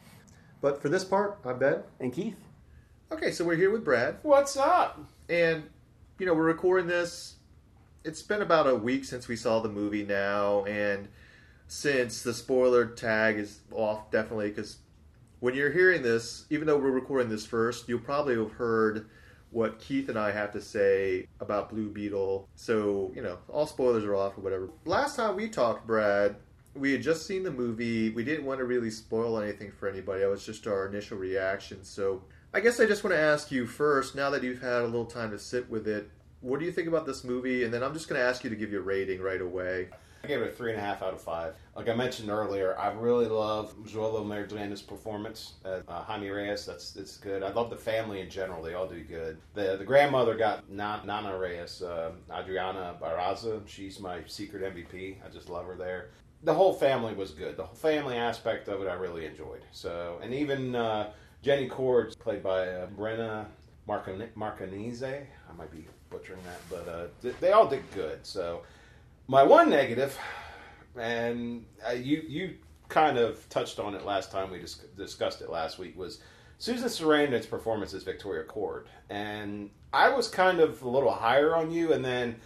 But 0.61 0.83
for 0.83 0.91
this 0.91 1.05
part, 1.05 1.39
I'm 1.45 1.59
Ben. 1.59 1.83
And 2.01 2.13
Keith, 2.13 2.37
Okay, 3.13 3.31
so 3.31 3.45
we're 3.45 3.57
here 3.57 3.71
with 3.71 3.85
Brad, 3.85 4.17
What's 4.23 4.57
up? 4.57 4.99
and 5.31 5.63
you 6.19 6.27
know 6.27 6.35
we're 6.35 6.43
recording 6.45 6.87
this. 6.89 7.37
It's 8.05 8.21
been 8.23 8.43
about 8.43 8.67
a 8.67 8.75
week 8.75 9.05
since 9.07 9.29
we 9.29 9.37
saw 9.37 9.61
the 9.61 9.69
movie 9.71 10.05
now, 10.05 10.65
and 10.65 11.09
since 11.67 12.23
the 12.23 12.35
spoiler 12.35 12.87
tag 12.87 13.39
is 13.39 13.61
off, 13.73 14.11
definitely 14.11 14.49
because 14.49 14.79
when 15.41 15.55
you're 15.55 15.73
hearing 15.73 16.03
this, 16.03 16.47
even 16.51 16.67
though 16.67 16.79
we're 16.79 16.91
recording 16.91 17.29
this 17.29 17.47
first, 17.47 17.89
you'll 17.89 17.99
probably 17.99 18.37
have 18.37 18.53
heard 18.53 19.09
what 19.51 19.79
Keith 19.79 20.09
and 20.09 20.19
I 20.19 20.33
have 20.33 20.53
to 20.53 20.61
say 20.61 21.29
about 21.41 21.71
Blue 21.71 21.89
Beetle. 21.89 22.49
So 22.55 23.13
you 23.15 23.23
know, 23.23 23.39
all 23.49 23.67
spoilers 23.67 24.05
are 24.05 24.15
off 24.15 24.37
or 24.37 24.41
whatever. 24.41 24.71
Last 24.85 25.17
time 25.17 25.37
we 25.37 25.49
talked, 25.49 25.87
Brad. 25.87 26.37
We 26.75 26.91
had 26.91 27.03
just 27.03 27.27
seen 27.27 27.45
the 27.45 27.53
movie. 27.53 28.11
We 28.11 28.25
didn't 28.25 28.47
want 28.47 28.59
to 28.59 28.65
really 28.65 28.91
spoil 28.91 29.39
anything 29.39 29.71
for 29.71 29.89
anybody. 29.89 30.23
That 30.23 30.29
was 30.29 30.45
just 30.45 30.67
our 30.67 30.89
initial 30.89 31.17
reaction. 31.17 31.85
So 31.85 32.25
I 32.53 32.61
guess 32.61 32.81
I 32.81 32.87
just 32.87 33.05
want 33.05 33.15
to 33.15 33.21
ask 33.21 33.53
you 33.53 33.67
first, 33.67 34.17
now 34.17 34.31
that 34.31 34.43
you've 34.43 34.61
had 34.61 34.83
a 34.83 34.87
little 34.87 35.07
time 35.07 35.31
to 35.31 35.39
sit 35.39 35.71
with 35.71 35.87
it, 35.87 36.11
what 36.41 36.61
do 36.61 36.67
you 36.67 36.73
think 36.73 36.89
about 36.89 37.07
this 37.07 37.25
movie? 37.25 37.65
And 37.65 37.73
then 37.73 37.83
I'm 37.83 37.95
just 37.95 38.09
going 38.09 38.21
to 38.21 38.27
ask 38.27 38.45
you 38.45 38.51
to 38.51 38.57
give 38.57 38.71
you 38.71 38.79
a 38.79 38.83
rating 38.83 39.21
right 39.21 39.41
away. 39.41 39.89
I 40.25 40.27
gave 40.27 40.41
it 40.41 40.49
a 40.49 40.51
three 40.53 40.71
and 40.71 40.81
a 40.81 40.83
half 40.83 41.03
out 41.03 41.13
of 41.13 41.21
five. 41.21 41.55
Like 41.77 41.91
I 41.91 41.95
mentioned 41.95 42.31
earlier, 42.31 42.79
I 42.79 42.91
really 42.93 43.27
love 43.27 43.75
Joelo 43.85 44.25
Maridueña's 44.25 44.81
performance. 44.81 45.55
Uh, 45.63 45.81
uh, 45.87 46.03
Jaime 46.05 46.31
Reyes, 46.31 46.65
that's 46.65 46.97
it's 46.97 47.19
good. 47.19 47.43
I 47.43 47.51
love 47.53 47.69
the 47.69 47.77
family 47.77 48.23
in 48.23 48.31
general; 48.31 48.63
they 48.63 48.73
all 48.73 48.87
do 48.87 49.03
good. 49.03 49.37
The 49.53 49.77
the 49.77 49.85
grandmother 49.85 50.35
got 50.35 50.71
Na- 50.71 51.05
Nana 51.05 51.37
Reyes, 51.37 51.83
uh, 51.83 52.13
Adriana 52.35 52.97
Barraza. 53.03 53.61
She's 53.67 54.01
my 54.01 54.21
secret 54.27 54.63
MVP. 54.75 55.17
I 55.23 55.29
just 55.29 55.51
love 55.51 55.67
her 55.67 55.77
there. 55.77 56.09
The 56.43 56.55
whole 56.55 56.73
family 56.73 57.13
was 57.13 57.33
good. 57.33 57.59
The 57.59 57.65
whole 57.65 57.77
family 57.77 58.17
aspect 58.17 58.69
of 58.69 58.81
it, 58.81 58.89
I 58.89 58.95
really 58.95 59.27
enjoyed. 59.27 59.63
So, 59.73 60.19
and 60.23 60.33
even 60.33 60.75
uh, 60.75 61.13
Jenny 61.43 61.69
Kord, 61.69 62.19
played 62.19 62.43
by 62.43 62.67
uh, 62.67 62.87
Brenna 62.99 63.45
Marcon- 63.87 64.33
Marcanese. 64.35 65.05
I 65.51 65.53
might 65.59 65.71
be 65.71 65.87
butchering 66.09 66.41
that, 66.47 66.61
but 66.71 66.89
uh, 66.91 67.07
th- 67.21 67.35
they 67.41 67.53
all 67.53 67.69
did 67.69 67.83
good. 67.95 68.21
So. 68.27 68.63
My 69.27 69.43
one 69.43 69.71
negative, 69.71 70.19
and 70.99 71.65
uh, 71.87 71.93
you 71.93 72.23
you 72.29 72.55
kind 72.89 73.17
of 73.17 73.49
touched 73.49 73.79
on 73.79 73.95
it 73.95 74.05
last 74.05 74.31
time 74.31 74.51
we 74.51 74.59
dis- 74.59 74.83
discussed 74.97 75.41
it 75.41 75.49
last 75.49 75.79
week, 75.79 75.97
was 75.97 76.21
Susan 76.59 76.89
Sarandon's 76.89 77.47
performance 77.47 77.95
as 77.95 78.03
Victoria 78.03 78.45
Kord, 78.45 78.85
and 79.09 79.71
I 79.95 80.11
was 80.11 80.29
kind 80.29 80.61
of 80.61 80.83
a 80.83 80.89
little 80.89 81.11
higher 81.11 81.57
on 81.57 81.71
you, 81.71 81.95
and 81.95 82.05
then 82.05 82.37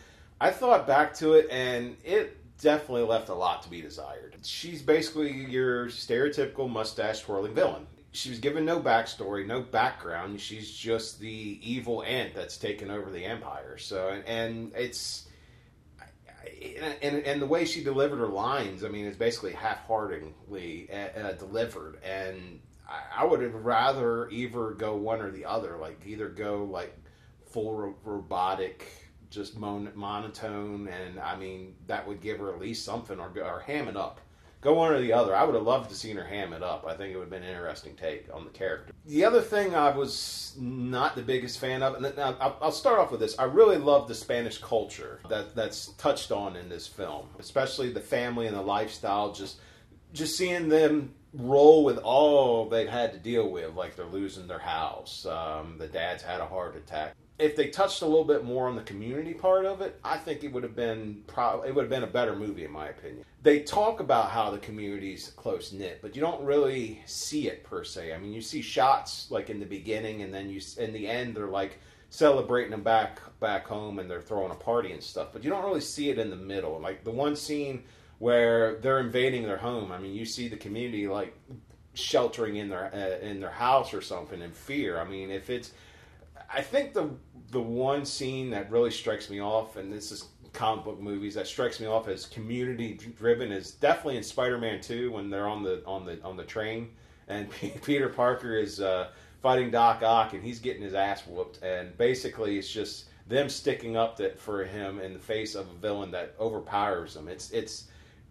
I 0.41 0.51
thought 0.51 0.87
back 0.87 1.15
to 1.15 1.33
it, 1.33 1.49
and 1.51 1.97
it 2.05 2.37
definitely 2.61 3.03
left 3.03 3.29
a 3.29 3.35
lot 3.35 3.63
to 3.63 3.69
be 3.69 3.81
desired. 3.81 4.37
She's 4.43 4.81
basically 4.81 5.33
your 5.33 5.87
stereotypical 5.87 6.71
mustache 6.71 7.23
twirling 7.23 7.55
villain. 7.55 7.87
She 8.13 8.31
was 8.31 8.39
given 8.39 8.65
no 8.65 8.81
backstory, 8.81 9.47
no 9.47 9.61
background. 9.61 10.41
She's 10.41 10.71
just 10.71 11.21
the 11.21 11.59
evil 11.63 12.03
aunt 12.05 12.35
that's 12.35 12.57
taken 12.57 12.91
over 12.91 13.11
the 13.11 13.25
empire. 13.25 13.79
So, 13.79 14.09
and, 14.09 14.25
and 14.27 14.73
it's 14.75 15.28
and, 17.03 17.17
and 17.17 17.43
the 17.43 17.47
way 17.47 17.65
she 17.65 17.83
delivered 17.83 18.19
her 18.19 18.29
lines, 18.29 18.85
I 18.85 18.89
mean, 18.89 19.07
it's 19.07 19.17
basically 19.17 19.53
half-heartedly 19.53 20.89
uh, 20.93 21.21
uh, 21.21 21.33
delivered, 21.33 21.99
and 22.03 22.61
I, 22.89 23.23
I 23.23 23.25
would 23.25 23.43
have 23.43 23.55
rather 23.55 24.29
either 24.31 24.71
go 24.71 24.97
one 24.97 25.21
or 25.21 25.31
the 25.31 25.45
other, 25.45 25.77
like 25.79 26.01
either 26.07 26.29
go 26.29 26.65
like 26.65 26.97
full 27.51 27.75
ro- 27.75 27.97
robotic, 28.05 28.87
just 29.31 29.57
mon- 29.57 29.93
monotone, 29.95 30.89
and 30.89 31.19
I 31.19 31.37
mean 31.37 31.75
that 31.87 32.07
would 32.07 32.21
give 32.21 32.39
her 32.39 32.53
at 32.53 32.61
least 32.61 32.85
something, 32.85 33.19
or 33.19 33.31
or 33.43 33.61
ham 33.61 33.89
it 33.89 33.97
up. 33.97 34.21
Go 34.61 34.75
one 34.75 34.93
or 34.93 35.01
the 35.01 35.13
other. 35.13 35.37
I 35.37 35.45
would 35.45 35.55
have 35.55 35.65
loved 35.65 35.91
to 35.91 35.97
seen 35.97 36.17
her 36.17 36.25
ham 36.25 36.53
it 36.53 36.63
up. 36.63 36.85
I 36.87 36.97
think 36.97 37.15
it 37.15 37.17
would 37.17 37.25
have 37.25 37.31
been 37.31 37.45
an 37.45 37.51
interesting 37.51 37.95
take 37.95 38.27
on 38.35 38.45
the 38.45 38.51
character. 38.51 38.93
The 39.09 39.25
other 39.25 39.41
thing 39.41 39.75
I 39.75 39.89
was 39.97 40.55
not 40.59 41.17
the 41.17 41.23
biggest 41.23 41.59
fan 41.59 41.83
of, 41.83 41.95
and 41.95 42.21
I'll, 42.21 42.71
start 42.71 42.99
off 42.99 43.11
with 43.11 43.21
this. 43.21 43.39
I 43.39 43.45
really 43.45 43.79
love 43.79 44.07
the 44.07 44.15
Spanish 44.15 44.59
culture 44.59 45.21
that 45.31 45.55
that's 45.55 45.93
touched 45.93 46.31
on 46.31 46.57
in 46.57 46.69
this 46.69 46.87
film, 46.87 47.27
especially 47.39 47.91
the 47.91 48.01
family 48.01 48.47
and 48.47 48.55
the 48.55 48.61
lifestyle. 48.61 49.33
Just 49.33 49.61
just 50.13 50.37
seeing 50.37 50.69
them 50.69 51.15
roll 51.33 51.85
with 51.85 51.97
all 51.97 52.69
they've 52.69 52.87
had 52.87 53.13
to 53.13 53.19
deal 53.19 53.49
with, 53.49 53.75
like 53.75 53.97
they're 53.97 54.05
losing 54.05 54.47
their 54.47 54.59
house. 54.59 55.25
Um, 55.25 55.77
the 55.79 55.89
dad's 55.89 56.23
had 56.23 56.43
a 56.43 56.47
heart 56.47 56.77
attack. 56.77 57.15
If 57.39 57.55
they 57.55 57.69
touched 57.69 58.03
a 58.03 58.07
little 58.07 58.25
bit 58.25 58.45
more 58.45 58.69
on 58.69 58.75
the 58.75 58.83
community 58.83 59.33
part 59.33 59.65
of 59.65 59.81
it, 59.81 59.99
I 60.03 60.17
think 60.17 60.43
it 60.43 60.53
would 60.53 60.65
have 60.65 60.75
been 60.75 61.23
pro- 61.27 61.63
it 61.63 61.75
would 61.75 61.83
have 61.83 61.91
been 61.91 62.03
a 62.03 62.09
better 62.09 62.35
movie 62.35 62.65
in 62.65 62.73
my 62.73 62.89
opinion. 62.89 63.25
They 63.43 63.61
talk 63.61 64.01
about 64.01 64.31
how 64.31 64.51
the 64.51 64.59
community's 64.59 65.33
close 65.37 65.73
knit, 65.73 66.01
but 66.03 66.17
you 66.17 66.21
don't 66.21 66.45
really 66.45 67.01
see 67.07 67.49
it 67.49 67.63
per 67.63 67.85
se. 67.85 68.13
I 68.13 68.19
mean, 68.19 68.33
you 68.33 68.43
see 68.43 68.61
shots 68.61 69.31
like 69.31 69.51
in 69.51 69.61
the 69.61 69.67
beginning, 69.67 70.23
and 70.23 70.35
then 70.35 70.51
you 70.51 70.61
in 70.79 70.93
the 70.93 71.07
end 71.07 71.37
they're 71.37 71.47
like 71.47 71.79
celebrating 72.11 72.73
them 72.73 72.83
back 72.83 73.21
back 73.39 73.67
home, 73.67 74.01
and 74.01 74.11
they're 74.11 74.21
throwing 74.21 74.51
a 74.51 74.57
party 74.57 74.93
and 74.93 75.03
stuff. 75.03 75.29
But 75.33 75.45
you 75.45 75.51
don't 75.51 75.65
really 75.65 75.81
see 75.81 76.11
it 76.11 76.19
in 76.19 76.31
the 76.31 76.37
middle. 76.37 76.81
Like 76.81 77.05
the 77.05 77.13
one 77.13 77.37
scene 77.37 77.85
where 78.19 78.77
they're 78.77 78.99
invading 78.99 79.45
their 79.45 79.59
home. 79.59 79.93
I 79.93 79.99
mean, 79.99 80.15
you 80.15 80.25
see 80.25 80.49
the 80.49 80.57
community 80.57 81.07
like 81.07 81.37
sheltering 81.95 82.57
in 82.57 82.69
their 82.69 82.93
uh, 82.93 83.25
in 83.25 83.41
their 83.41 83.51
house 83.51 83.95
or 83.95 84.01
something 84.01 84.41
in 84.43 84.53
fear. 84.53 84.99
I 84.99 85.05
mean, 85.05 85.31
if 85.31 85.51
it's, 85.51 85.73
I 86.53 86.63
think 86.63 86.95
the 86.95 87.11
the 87.51 87.61
one 87.61 88.05
scene 88.05 88.51
that 88.51 88.71
really 88.71 88.91
strikes 88.91 89.31
me 89.31 89.41
off, 89.41 89.77
and 89.77 89.93
this 89.93 90.13
is 90.13 90.27
comic 90.53 90.85
book 90.85 91.01
movies 91.01 91.35
that 91.35 91.47
strikes 91.47 91.79
me 91.79 91.87
off 91.87 92.09
as 92.09 92.27
community 92.27 92.95
driven 93.17 93.53
is 93.53 93.73
definitely 93.73 94.17
in 94.17 94.23
Spider-Man 94.23 94.81
2 94.81 95.13
when 95.13 95.31
they're 95.31 95.47
on 95.47 95.63
the 95.63 95.83
on 95.87 96.05
the 96.05 96.21
on 96.23 96.37
the 96.37 96.45
train 96.45 96.89
and 97.29 97.49
Peter 97.85 98.09
Parker 98.09 98.57
is 98.57 98.81
uh, 98.81 99.11
fighting 99.43 99.71
Doc 99.71 100.03
Ock 100.03 100.33
and 100.33 100.43
he's 100.43 100.59
getting 100.59 100.83
his 100.83 100.95
ass 100.95 101.27
whooped 101.27 101.63
and 101.63 101.97
basically 101.99 102.59
it's 102.59 102.71
just 102.71 103.09
them 103.29 103.49
sticking 103.49 103.97
up 103.97 104.17
that 104.17 104.39
for 104.39 104.65
him 104.65 104.99
in 105.01 105.13
the 105.13 105.19
face 105.19 105.55
of 105.55 105.69
a 105.69 105.75
villain 105.75 106.11
that 106.11 106.35
overpowers 106.41 107.15
him. 107.15 107.29
It's 107.29 107.51
it's 107.51 107.85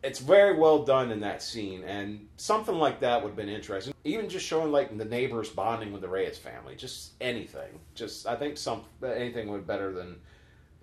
it's 0.04 0.20
very 0.20 0.58
well 0.58 0.84
done 0.84 1.12
in 1.12 1.20
that 1.22 1.42
scene, 1.42 1.84
and 1.84 2.28
something 2.38 2.76
like 2.76 3.00
that 3.00 3.22
would 3.22 3.30
have 3.30 3.36
been 3.36 3.50
interesting. 3.50 3.94
Even 4.04 4.30
just 4.30 4.46
showing 4.46 4.72
like 4.72 4.96
the 4.96 5.06
neighbors 5.06 5.50
bonding 5.50 5.92
with 5.92 6.02
the 6.02 6.08
Reyes 6.08 6.38
family, 6.38 6.76
just 6.76 7.14
anything. 7.20 7.80
Just 7.96 8.28
I 8.28 8.36
think 8.36 8.58
some 8.58 8.84
anything 9.04 9.50
would 9.50 9.62
be 9.62 9.68
better 9.68 9.92
than 9.92 10.20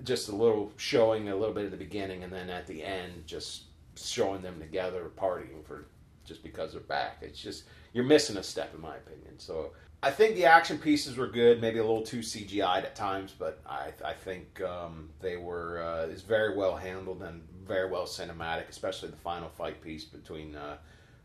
just 0.03 0.29
a 0.29 0.35
little 0.35 0.73
showing 0.77 1.29
a 1.29 1.37
little 1.37 1.55
bit 1.55 1.67
at 1.67 1.71
the 1.71 1.77
beginning, 1.77 2.25
and 2.25 2.33
then 2.33 2.51
at 2.51 2.67
the 2.67 2.83
end 2.83 3.27
just 3.27 3.65
showing 3.97 4.43
them 4.43 4.59
together 4.59 5.11
partying 5.17 5.65
for 5.65 5.87
just 6.25 6.43
because 6.43 6.73
they're 6.73 6.81
back. 6.81 7.19
It's 7.23 7.41
just 7.41 7.65
you're 7.93 8.05
missing 8.05 8.37
a 8.37 8.43
step 8.43 8.75
in 8.75 8.81
my 8.81 8.97
opinion. 8.97 9.39
So 9.39 9.71
I 10.03 10.11
think 10.11 10.35
the 10.35 10.45
action 10.45 10.77
pieces 10.77 11.17
were 11.17 11.29
good, 11.29 11.61
maybe 11.61 11.79
a 11.79 11.83
little 11.83 12.03
too 12.03 12.19
CGI'd 12.19 12.85
at 12.85 12.95
times, 12.95 13.35
but 13.39 13.61
I, 13.67 13.93
I 14.05 14.13
think 14.13 14.61
um, 14.61 15.09
they 15.21 15.37
were 15.37 15.83
uh, 15.83 16.07
is 16.09 16.23
very 16.23 16.57
well 16.57 16.77
handled 16.77 17.23
and 17.23 17.41
very 17.67 17.91
well 17.91 18.05
cinematic, 18.05 18.69
especially 18.69 19.11
the 19.11 19.17
final 19.17 19.49
fight 19.49 19.81
piece 19.81 20.05
between 20.05 20.55
uh, 20.57 20.77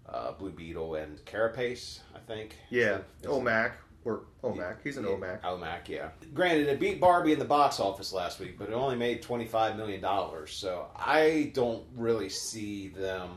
uh, 0.08 0.32
Blue 0.34 0.52
Beetle 0.52 0.96
and 0.96 1.24
Carapace. 1.26 2.00
I 2.16 2.20
think. 2.20 2.56
Yeah, 2.70 3.00
OMAC 3.24 3.72
or 4.06 4.24
OMAC. 4.44 4.78
He's 4.84 4.98
an 4.98 5.04
yeah, 5.04 5.10
OMAC. 5.12 5.42
OMAC, 5.42 5.88
yeah. 5.88 6.10
Granted, 6.34 6.68
it 6.70 6.80
beat 6.80 7.00
Barbie 7.00 7.34
in 7.34 7.40
the 7.40 7.46
box 7.46 7.80
office 7.80 8.14
last 8.14 8.40
week, 8.40 8.58
but 8.58 8.70
it 8.70 8.74
only 8.74 8.96
made 8.96 9.22
twenty 9.22 9.46
five 9.46 9.76
million 9.78 10.02
dollars. 10.02 10.54
So 10.54 10.88
I 10.96 11.52
don't 11.54 11.84
really 11.96 12.30
see 12.30 12.90
them 12.90 13.30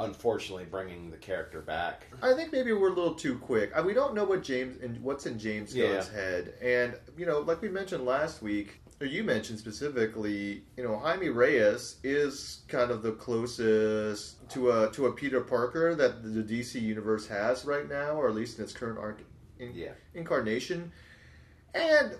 unfortunately 0.00 0.64
bringing 0.64 1.08
the 1.10 1.16
character 1.16 1.60
back. 1.60 2.06
I 2.20 2.34
think 2.34 2.52
maybe 2.52 2.72
we're 2.72 2.88
a 2.88 2.94
little 2.94 3.14
too 3.14 3.38
quick. 3.38 3.70
We 3.84 3.94
don't 3.94 4.12
know 4.14 4.24
what 4.24 4.42
James 4.42 4.82
and 4.82 5.00
what's 5.00 5.26
in 5.26 5.38
James 5.38 5.72
Gunn's 5.72 6.10
Yeah. 6.12 6.20
head, 6.20 6.54
and 6.60 6.94
you 7.16 7.26
know, 7.26 7.40
like 7.40 7.62
we 7.62 7.68
mentioned 7.68 8.04
last 8.04 8.42
week, 8.42 8.80
you 9.00 9.24
mentioned 9.24 9.58
specifically, 9.58 10.62
you 10.76 10.84
know, 10.84 10.96
Jaime 10.96 11.28
Reyes 11.28 11.96
is 12.02 12.60
kind 12.68 12.90
of 12.90 13.02
the 13.02 13.12
closest 13.12 14.48
to 14.50 14.70
a 14.70 14.90
to 14.92 15.06
a 15.06 15.12
Peter 15.12 15.40
Parker 15.40 15.94
that 15.94 16.22
the 16.22 16.42
DC 16.42 16.80
universe 16.80 17.26
has 17.26 17.64
right 17.64 17.88
now, 17.88 18.12
or 18.12 18.28
at 18.28 18.34
least 18.34 18.58
in 18.58 18.64
its 18.64 18.72
current 18.72 18.98
arc, 18.98 19.20
in, 19.58 19.74
Yeah. 19.74 19.92
incarnation. 20.14 20.92
And 21.74 22.16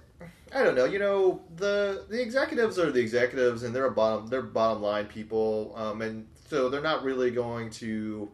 I 0.52 0.62
don't 0.64 0.74
know, 0.74 0.84
you 0.84 0.98
know, 0.98 1.42
the 1.56 2.04
the 2.08 2.20
executives 2.20 2.78
are 2.78 2.90
the 2.90 3.00
executives, 3.00 3.62
and 3.62 3.74
they're 3.74 3.86
a 3.86 3.90
bottom 3.92 4.26
they're 4.26 4.42
bottom 4.42 4.82
line 4.82 5.06
people, 5.06 5.72
um, 5.76 6.02
and 6.02 6.26
so 6.48 6.68
they're 6.68 6.82
not 6.82 7.02
really 7.04 7.30
going 7.30 7.70
to, 7.70 8.30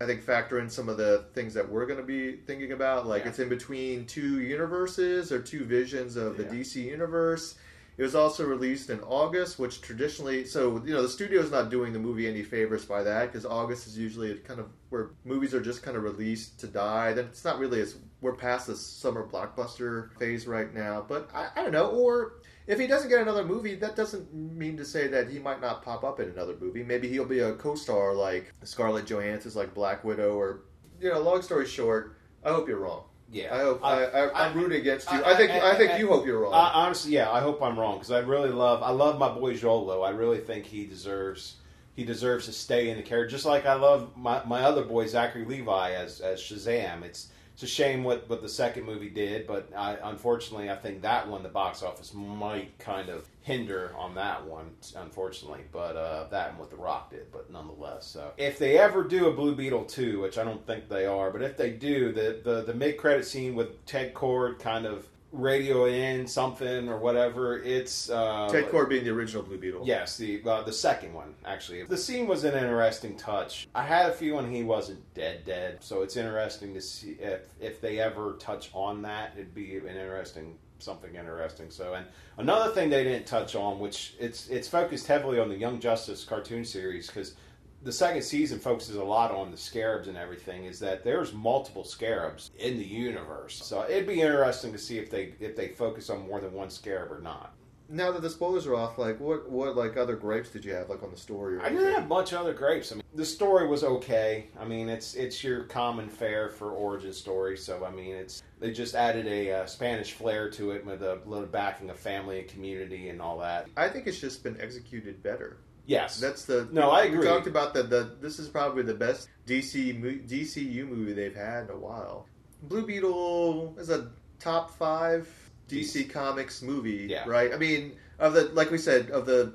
I 0.00 0.06
think, 0.06 0.22
factor 0.22 0.60
in 0.60 0.70
some 0.70 0.88
of 0.88 0.96
the 0.96 1.24
things 1.34 1.54
that 1.54 1.68
we're 1.68 1.86
going 1.86 1.98
to 1.98 2.04
be 2.06 2.36
thinking 2.46 2.72
about. 2.72 3.06
Like 3.06 3.24
Yeah. 3.24 3.30
it's 3.30 3.38
in 3.40 3.48
between 3.48 4.06
two 4.06 4.40
universes 4.40 5.32
or 5.32 5.40
two 5.40 5.64
visions 5.64 6.16
of 6.16 6.36
the 6.36 6.44
Yeah. 6.44 6.50
DC 6.50 6.82
universe. 6.84 7.56
It 7.96 8.02
was 8.04 8.14
also 8.14 8.46
released 8.46 8.90
in 8.90 9.00
August, 9.00 9.58
which 9.58 9.80
traditionally, 9.80 10.44
so 10.44 10.80
you 10.86 10.94
know, 10.94 11.02
the 11.02 11.08
studio's 11.08 11.50
not 11.50 11.68
doing 11.68 11.92
the 11.92 11.98
movie 11.98 12.28
any 12.28 12.44
favors 12.44 12.84
by 12.84 13.02
that 13.02 13.26
because 13.32 13.44
August 13.44 13.88
is 13.88 13.98
usually 13.98 14.34
kind 14.36 14.60
of 14.60 14.66
where 14.90 15.10
movies 15.24 15.52
are 15.52 15.60
just 15.60 15.82
kind 15.82 15.96
of 15.96 16.04
released 16.04 16.60
to 16.60 16.68
die. 16.68 17.12
Then 17.12 17.24
it's 17.24 17.44
not 17.44 17.58
really 17.58 17.80
as 17.80 17.96
we're 18.20 18.34
past 18.36 18.68
the 18.68 18.76
summer 18.76 19.26
blockbuster 19.26 20.16
phase 20.16 20.46
right 20.46 20.72
now. 20.72 21.04
But 21.08 21.28
I, 21.34 21.48
I 21.56 21.62
don't 21.64 21.72
know. 21.72 21.88
Or 21.90 22.34
if 22.68 22.78
he 22.78 22.86
doesn't 22.86 23.08
get 23.08 23.20
another 23.20 23.44
movie, 23.44 23.74
that 23.76 23.96
doesn't 23.96 24.32
mean 24.32 24.76
to 24.76 24.84
say 24.84 25.08
that 25.08 25.28
he 25.28 25.38
might 25.40 25.60
not 25.60 25.82
pop 25.82 26.04
up 26.04 26.20
in 26.20 26.28
another 26.28 26.54
movie. 26.60 26.84
Maybe 26.84 27.08
he'll 27.08 27.24
be 27.24 27.40
a 27.40 27.54
co-star 27.54 28.14
like 28.14 28.52
Scarlett 28.62 29.06
Johansson's 29.06 29.56
like 29.56 29.74
Black 29.74 30.04
Widow, 30.04 30.34
or 30.36 30.60
you 31.00 31.10
know. 31.10 31.18
Long 31.20 31.42
story 31.42 31.66
short, 31.66 32.16
I 32.44 32.50
hope 32.50 32.68
you're 32.68 32.78
wrong. 32.78 33.04
Yeah, 33.30 33.54
I 33.54 33.58
hope 33.60 33.80
I, 33.84 34.30
I'm 34.34 34.54
rooting 34.56 34.80
against 34.80 35.10
you. 35.10 35.18
I- 35.22 35.32
I, 35.32 35.36
think 35.36 35.50
I- 35.50 35.72
I, 35.72 35.74
think 35.76 35.92
I- 35.92 35.98
you 35.98 36.08
hope 36.08 36.24
you're 36.24 36.40
wrong. 36.40 36.54
I, 36.54 36.70
honestly, 36.74 37.12
yeah, 37.12 37.30
I 37.30 37.40
hope 37.40 37.60
I'm 37.62 37.78
wrong 37.78 37.96
because 37.96 38.10
I 38.10 38.20
really 38.20 38.48
love 38.50 38.82
I 38.82 38.90
love 38.90 39.18
my 39.18 39.28
boy 39.28 39.54
Jolo. 39.54 40.02
I 40.02 40.10
really 40.10 40.38
think 40.38 40.64
he 40.64 40.86
deserves 40.86 41.56
he 41.94 42.04
deserves 42.04 42.46
to 42.46 42.52
stay 42.52 42.90
in 42.90 42.96
the 42.96 43.02
character, 43.02 43.30
just 43.30 43.44
like 43.44 43.66
I 43.66 43.74
love 43.74 44.16
my, 44.16 44.42
my 44.46 44.62
other 44.62 44.82
boy 44.84 45.06
Zachary 45.08 45.44
Levi 45.44 45.92
as 45.92 46.20
as 46.20 46.40
Shazam. 46.40 47.02
It's 47.02 47.28
it's 47.58 47.64
a 47.64 47.66
shame 47.66 48.04
what, 48.04 48.30
what 48.30 48.40
the 48.40 48.48
second 48.48 48.84
movie 48.84 49.10
did, 49.10 49.44
but 49.44 49.68
I, 49.76 49.96
unfortunately, 50.04 50.70
I 50.70 50.76
think 50.76 51.02
that 51.02 51.26
one 51.26 51.42
the 51.42 51.48
box 51.48 51.82
office 51.82 52.14
might 52.14 52.78
kind 52.78 53.08
of 53.08 53.26
hinder 53.42 53.92
on 53.98 54.14
that 54.14 54.46
one, 54.46 54.70
unfortunately. 54.94 55.62
But 55.72 55.96
uh, 55.96 56.28
that 56.30 56.50
and 56.50 56.58
what 56.60 56.70
The 56.70 56.76
Rock 56.76 57.10
did, 57.10 57.32
but 57.32 57.50
nonetheless. 57.50 58.06
So 58.06 58.30
if 58.36 58.60
they 58.60 58.78
ever 58.78 59.02
do 59.02 59.26
a 59.26 59.32
Blue 59.32 59.56
Beetle 59.56 59.86
two, 59.86 60.20
which 60.20 60.38
I 60.38 60.44
don't 60.44 60.64
think 60.68 60.88
they 60.88 61.04
are, 61.04 61.32
but 61.32 61.42
if 61.42 61.56
they 61.56 61.70
do, 61.70 62.12
the 62.12 62.40
the, 62.44 62.62
the 62.62 62.74
mid 62.74 62.96
credit 62.96 63.26
scene 63.26 63.56
with 63.56 63.84
Ted 63.86 64.14
Kord 64.14 64.60
kind 64.60 64.86
of 64.86 65.08
radio 65.32 65.86
in 65.86 66.26
something 66.26 66.88
or 66.88 66.98
whatever, 66.98 67.62
it's 67.62 68.10
uh, 68.10 68.48
Ted 68.50 68.66
Kord 68.66 68.88
being 68.88 69.04
the 69.04 69.10
original 69.10 69.42
Blue 69.42 69.58
Beetle. 69.58 69.82
Yes, 69.84 70.16
the 70.16 70.42
uh, 70.44 70.62
the 70.62 70.72
second 70.72 71.12
one 71.14 71.34
actually. 71.44 71.82
The 71.84 71.96
scene 71.96 72.26
was 72.26 72.44
an 72.44 72.54
interesting 72.54 73.16
touch. 73.16 73.68
I 73.74 73.84
had 73.84 74.10
a 74.10 74.12
feeling 74.12 74.50
he 74.50 74.62
wasn't 74.62 75.02
dead 75.14 75.44
dead, 75.44 75.78
so 75.82 76.02
it's 76.02 76.16
interesting 76.16 76.74
to 76.74 76.80
see 76.80 77.16
if 77.20 77.48
if 77.60 77.80
they 77.80 77.98
ever 78.00 78.36
touch 78.38 78.70
on 78.72 79.02
that. 79.02 79.32
It'd 79.36 79.54
be 79.54 79.76
an 79.76 79.86
interesting 79.86 80.56
something 80.78 81.14
interesting. 81.14 81.70
So, 81.70 81.94
and 81.94 82.06
another 82.36 82.72
thing 82.72 82.90
they 82.90 83.04
didn't 83.04 83.26
touch 83.26 83.54
on, 83.54 83.78
which 83.78 84.14
it's 84.18 84.48
it's 84.48 84.68
focused 84.68 85.06
heavily 85.06 85.38
on 85.38 85.48
the 85.48 85.56
Young 85.56 85.80
Justice 85.80 86.24
cartoon 86.24 86.64
series 86.64 87.08
because 87.08 87.34
the 87.82 87.92
second 87.92 88.22
season 88.22 88.58
focuses 88.58 88.96
a 88.96 89.04
lot 89.04 89.30
on 89.30 89.50
the 89.50 89.56
scarabs 89.56 90.08
and 90.08 90.16
everything 90.16 90.64
is 90.64 90.78
that 90.80 91.04
there's 91.04 91.32
multiple 91.32 91.84
scarabs 91.84 92.50
in 92.58 92.76
the 92.78 92.84
universe 92.84 93.60
so 93.64 93.84
it'd 93.88 94.06
be 94.06 94.20
interesting 94.20 94.72
to 94.72 94.78
see 94.78 94.98
if 94.98 95.10
they 95.10 95.34
if 95.40 95.56
they 95.56 95.68
focus 95.68 96.10
on 96.10 96.26
more 96.26 96.40
than 96.40 96.52
one 96.52 96.70
scarab 96.70 97.10
or 97.10 97.20
not 97.20 97.52
Now 97.90 98.12
that 98.12 98.20
the 98.20 98.28
spoilers 98.28 98.66
are 98.66 98.74
off, 98.74 98.98
like 98.98 99.18
what 99.18 99.48
what 99.50 99.74
like 99.74 99.96
other 99.96 100.14
grapes 100.16 100.50
did 100.50 100.62
you 100.64 100.74
have 100.74 100.90
like 100.90 101.02
on 101.02 101.10
the 101.10 101.16
story? 101.16 101.56
Or 101.56 101.62
I 101.62 101.70
didn't 101.70 101.94
have 101.94 102.06
much 102.06 102.34
other 102.34 102.52
grapes. 102.52 102.92
I 102.92 102.96
mean, 102.96 103.02
the 103.14 103.24
story 103.24 103.66
was 103.66 103.82
okay. 103.82 104.48
I 104.60 104.66
mean, 104.66 104.90
it's 104.90 105.14
it's 105.14 105.42
your 105.42 105.64
common 105.64 106.08
fare 106.10 106.50
for 106.50 106.72
origin 106.72 107.14
story. 107.14 107.56
So 107.56 107.86
I 107.86 107.90
mean, 107.90 108.14
it's 108.14 108.42
they 108.60 108.72
just 108.72 108.94
added 108.94 109.26
a 109.26 109.52
uh, 109.52 109.66
Spanish 109.66 110.12
flair 110.12 110.50
to 110.50 110.72
it 110.72 110.84
with 110.84 111.02
a 111.02 111.20
little 111.24 111.46
backing 111.46 111.88
of 111.88 111.98
family 111.98 112.40
and 112.40 112.48
community 112.48 113.08
and 113.08 113.22
all 113.22 113.38
that. 113.38 113.70
I 113.74 113.88
think 113.88 114.06
it's 114.06 114.20
just 114.20 114.42
been 114.42 114.60
executed 114.60 115.22
better. 115.22 115.56
Yes, 115.88 116.20
That's 116.20 116.44
the 116.44 116.68
No, 116.70 116.90
I 116.90 117.04
agree. 117.04 117.20
We 117.20 117.24
talked 117.24 117.46
about 117.46 117.72
that. 117.72 117.88
The 117.88 118.10
this 118.20 118.38
is 118.38 118.46
probably 118.46 118.82
the 118.82 118.92
best 118.92 119.30
DC 119.46 120.28
DCU 120.28 120.86
movie 120.86 121.14
they've 121.14 121.34
had 121.34 121.64
in 121.64 121.70
a 121.70 121.78
while. 121.78 122.26
Blue 122.64 122.86
Beetle 122.86 123.74
is 123.78 123.88
a 123.88 124.10
top 124.38 124.70
five 124.70 125.26
DC 125.66 126.10
Comics 126.10 126.60
movie, 126.60 127.06
Yeah. 127.08 127.24
right? 127.26 127.54
I 127.54 127.56
mean, 127.56 127.96
of 128.18 128.34
the 128.34 128.44
like 128.52 128.70
we 128.70 128.76
said 128.76 129.10
of 129.10 129.24
the 129.24 129.54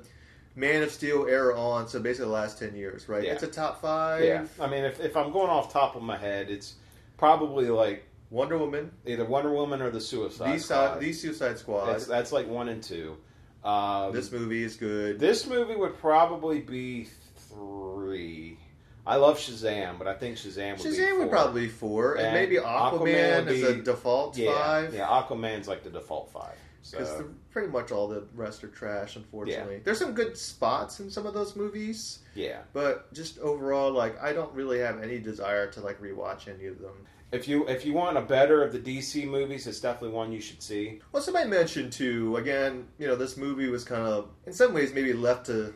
Man 0.56 0.82
of 0.82 0.90
Steel 0.90 1.26
era 1.28 1.56
on, 1.58 1.86
so 1.86 2.00
basically 2.00 2.26
the 2.26 2.32
last 2.32 2.58
ten 2.58 2.74
years, 2.74 3.08
right? 3.08 3.22
Yeah. 3.22 3.34
It's 3.34 3.44
a 3.44 3.48
top 3.48 3.80
five. 3.80 4.24
yeah. 4.24 4.44
I 4.60 4.66
mean, 4.66 4.82
if 4.82 4.98
if 4.98 5.16
I'm 5.16 5.30
going 5.30 5.50
off 5.50 5.72
top 5.72 5.94
of 5.94 6.02
my 6.02 6.16
head, 6.16 6.50
it's 6.50 6.74
probably 7.16 7.68
like 7.68 8.06
Wonder 8.30 8.58
Woman, 8.58 8.90
either 9.06 9.24
Wonder 9.24 9.52
Woman 9.52 9.80
or 9.80 9.90
the 9.90 10.00
Suicide 10.00 10.56
the, 10.56 10.58
Squad. 10.58 11.00
The 11.00 11.12
Suicide 11.12 11.58
Squad. 11.58 11.86
That's, 11.86 12.06
that's 12.06 12.32
like 12.32 12.48
one 12.48 12.68
and 12.68 12.82
two. 12.82 13.18
Um, 13.64 14.12
this 14.12 14.30
movie 14.30 14.62
is 14.62 14.76
good. 14.76 15.18
This 15.18 15.46
movie 15.46 15.74
would 15.74 15.98
probably 15.98 16.60
be 16.60 17.08
three. 17.48 18.58
I 19.06 19.16
love 19.16 19.38
Shazam, 19.38 19.98
but 19.98 20.06
I 20.06 20.14
think 20.14 20.36
Shazam 20.36 20.78
would 20.78 20.82
be 20.82 20.96
Shazam 20.96 21.18
would 21.18 21.30
probably 21.30 21.62
be 21.62 21.68
four, 21.68 22.14
and, 22.14 22.26
And 22.26 22.34
maybe 22.34 22.56
Aquaman 22.56 23.00
Aquaman, 23.00 23.44
would 23.46 23.54
is 23.54 23.62
a 23.62 23.74
default 23.76 24.36
yeah, 24.36 24.52
five. 24.52 24.94
Yeah, 24.94 25.06
Aquaman's 25.06 25.68
like 25.68 25.82
the 25.82 25.90
default 25.90 26.30
five. 26.30 26.56
Because 26.90 27.08
So 27.08 27.30
pretty 27.50 27.68
much 27.68 27.92
all 27.92 28.08
the 28.08 28.24
rest 28.34 28.62
are 28.62 28.68
trash, 28.68 29.16
unfortunately. 29.16 29.80
There's 29.82 29.98
some 29.98 30.12
good 30.12 30.36
spots 30.36 31.00
in 31.00 31.10
some 31.10 31.24
of 31.24 31.32
those 31.32 31.56
movies, 31.56 32.18
yeah, 32.34 32.58
but 32.74 33.12
just 33.14 33.38
overall, 33.38 33.90
like 33.90 34.20
I 34.22 34.34
don't 34.34 34.52
really 34.52 34.78
have 34.80 35.02
any 35.02 35.18
desire 35.18 35.70
to 35.72 35.80
like 35.80 36.00
rewatch 36.00 36.48
any 36.48 36.66
of 36.66 36.78
them. 36.80 37.06
If 37.34 37.48
you 37.48 37.66
if 37.66 37.84
you 37.84 37.92
want 37.92 38.16
a 38.16 38.20
better 38.22 38.62
of 38.62 38.72
the 38.72 38.78
DC 38.78 39.26
movies, 39.26 39.66
it's 39.66 39.80
definitely 39.80 40.16
one 40.16 40.32
you 40.32 40.40
should 40.40 40.62
see. 40.62 41.00
Well, 41.12 41.22
somebody 41.22 41.48
mentioned 41.48 41.92
too. 41.92 42.36
Again, 42.36 42.86
you 42.98 43.06
know, 43.06 43.16
this 43.16 43.36
movie 43.36 43.68
was 43.68 43.84
kind 43.84 44.02
of, 44.02 44.28
in 44.46 44.52
some 44.52 44.72
ways, 44.72 44.94
maybe 44.94 45.12
left 45.12 45.46
to 45.46 45.74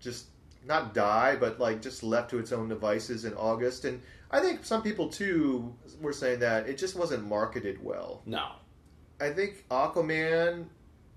just 0.00 0.26
not 0.66 0.94
die, 0.94 1.36
but 1.36 1.60
like 1.60 1.80
just 1.80 2.02
left 2.02 2.30
to 2.30 2.38
its 2.38 2.52
own 2.52 2.68
devices 2.68 3.24
in 3.24 3.34
August. 3.34 3.84
And 3.84 4.02
I 4.30 4.40
think 4.40 4.64
some 4.64 4.82
people 4.82 5.08
too 5.08 5.72
were 6.00 6.12
saying 6.12 6.40
that 6.40 6.68
it 6.68 6.76
just 6.76 6.96
wasn't 6.96 7.24
marketed 7.24 7.82
well. 7.82 8.22
No, 8.26 8.48
I 9.20 9.30
think 9.30 9.64
Aquaman 9.70 10.66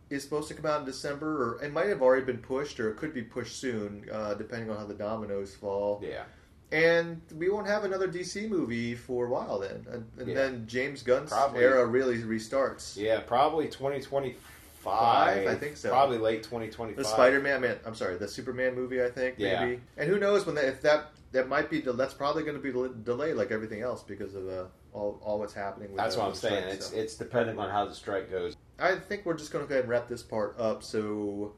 is 0.10 0.24
supposed 0.24 0.48
to 0.50 0.54
come 0.54 0.66
out 0.66 0.80
in 0.80 0.86
December, 0.86 1.44
or 1.44 1.64
it 1.64 1.72
might 1.72 1.88
have 1.88 2.02
already 2.02 2.26
been 2.26 2.40
pushed, 2.40 2.80
or 2.80 2.90
it 2.90 2.98
could 2.98 3.14
be 3.14 3.22
pushed 3.22 3.58
soon, 3.58 4.06
uh, 4.12 4.34
depending 4.34 4.70
on 4.70 4.78
how 4.78 4.86
the 4.86 4.94
dominoes 4.94 5.56
fall. 5.56 6.02
yeah, 6.04 6.24
And 6.72 7.22
we 7.36 7.50
won't 7.50 7.66
have 7.68 7.84
another 7.84 8.08
DC 8.08 8.48
movie 8.48 8.94
for 8.94 9.26
a 9.26 9.30
while 9.30 9.60
then, 9.60 9.86
and, 9.92 10.06
and 10.20 10.28
Yeah. 10.28 10.36
then 10.36 10.68
James 10.68 11.02
Gunn's 11.02 11.32
Probably. 11.32 11.62
era 11.64 11.86
really 11.86 12.20
restarts. 12.20 12.96
yeah, 12.96 13.22
probably 13.22 13.68
twenty 13.68 14.02
twenty 14.02 14.36
Five, 14.80 15.44
five. 15.44 15.48
I 15.48 15.56
think 15.56 15.76
so. 15.76 15.90
Probably 15.90 16.18
late 16.20 16.44
twenty 16.44 16.70
twenty 16.70 16.94
The. 16.94 17.04
Spider-Man, 17.04 17.60
man, 17.62 17.80
I'm 17.86 17.96
sorry, 17.96 18.16
the 18.18 18.28
Superman 18.30 18.76
movie, 18.76 19.04
I 19.04 19.10
think, 19.10 19.36
Yeah. 19.38 19.66
maybe. 19.66 19.82
And 19.98 20.10
who 20.10 20.18
knows 20.20 20.46
when 20.46 20.56
that, 20.56 20.66
if 20.66 20.82
that 20.84 21.12
that 21.34 21.50
might 21.50 21.70
be 21.70 21.82
that's 21.82 22.14
probably 22.14 22.44
going 22.44 22.56
to 22.56 22.62
be 22.62 22.72
delayed 23.04 23.36
like 23.36 23.52
everything 23.52 23.82
else 23.82 24.04
because 24.04 24.36
of 24.36 24.48
uh, 24.48 24.66
all 24.94 25.20
all 25.24 25.38
what's 25.40 25.54
happening. 25.54 25.90
With 25.90 25.98
That's 25.98 26.16
what 26.16 26.26
I'm 26.28 26.32
the 26.32 26.38
saying. 26.38 26.62
strike, 26.64 26.74
It's 26.76 26.92
it's 26.94 27.16
depending 27.16 27.60
on 27.60 27.70
how 27.70 27.86
the 27.86 27.94
strike 27.96 28.32
goes. 28.32 28.56
I 28.80 28.96
think 28.96 29.26
we're 29.26 29.34
just 29.34 29.52
going 29.52 29.66
to 29.66 29.68
go 29.70 29.74
ahead 29.74 29.84
and 29.84 29.90
wrap 29.92 30.08
this 30.08 30.24
part 30.24 30.56
up. 30.60 30.82
So 30.84 31.54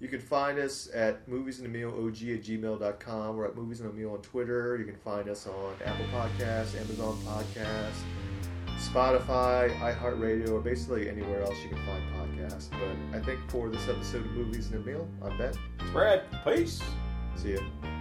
you 0.00 0.08
can 0.08 0.20
find 0.20 0.58
us 0.58 0.88
at 0.94 1.28
moviesandamealog 1.28 2.34
at 2.34 2.42
gmail.com. 2.42 3.36
We're 3.36 3.46
at 3.46 3.56
Movies 3.56 3.80
and 3.80 4.06
on 4.06 4.18
Twitter. 4.18 4.76
You 4.76 4.84
can 4.84 4.96
find 4.96 5.28
us 5.28 5.46
on 5.46 5.74
Apple 5.84 6.06
Podcasts, 6.12 6.80
Amazon 6.80 7.18
Podcasts, 7.24 8.02
Spotify, 8.78 9.76
iHeartRadio, 9.78 10.50
or 10.50 10.60
basically 10.60 11.08
anywhere 11.08 11.42
else 11.42 11.56
you 11.62 11.70
can 11.70 11.84
find 11.84 12.02
podcasts. 12.14 12.70
But 12.70 13.18
I 13.18 13.24
think 13.24 13.40
for 13.50 13.68
this 13.68 13.88
episode 13.88 14.26
of 14.26 14.32
Movies 14.32 14.70
and 14.70 14.76
a 14.76 14.86
Meal, 14.86 15.08
I'm 15.22 15.36
Ben. 15.36 15.54
Spread. 15.88 16.24
Peace. 16.44 16.80
See 17.34 17.50
you. 17.50 17.97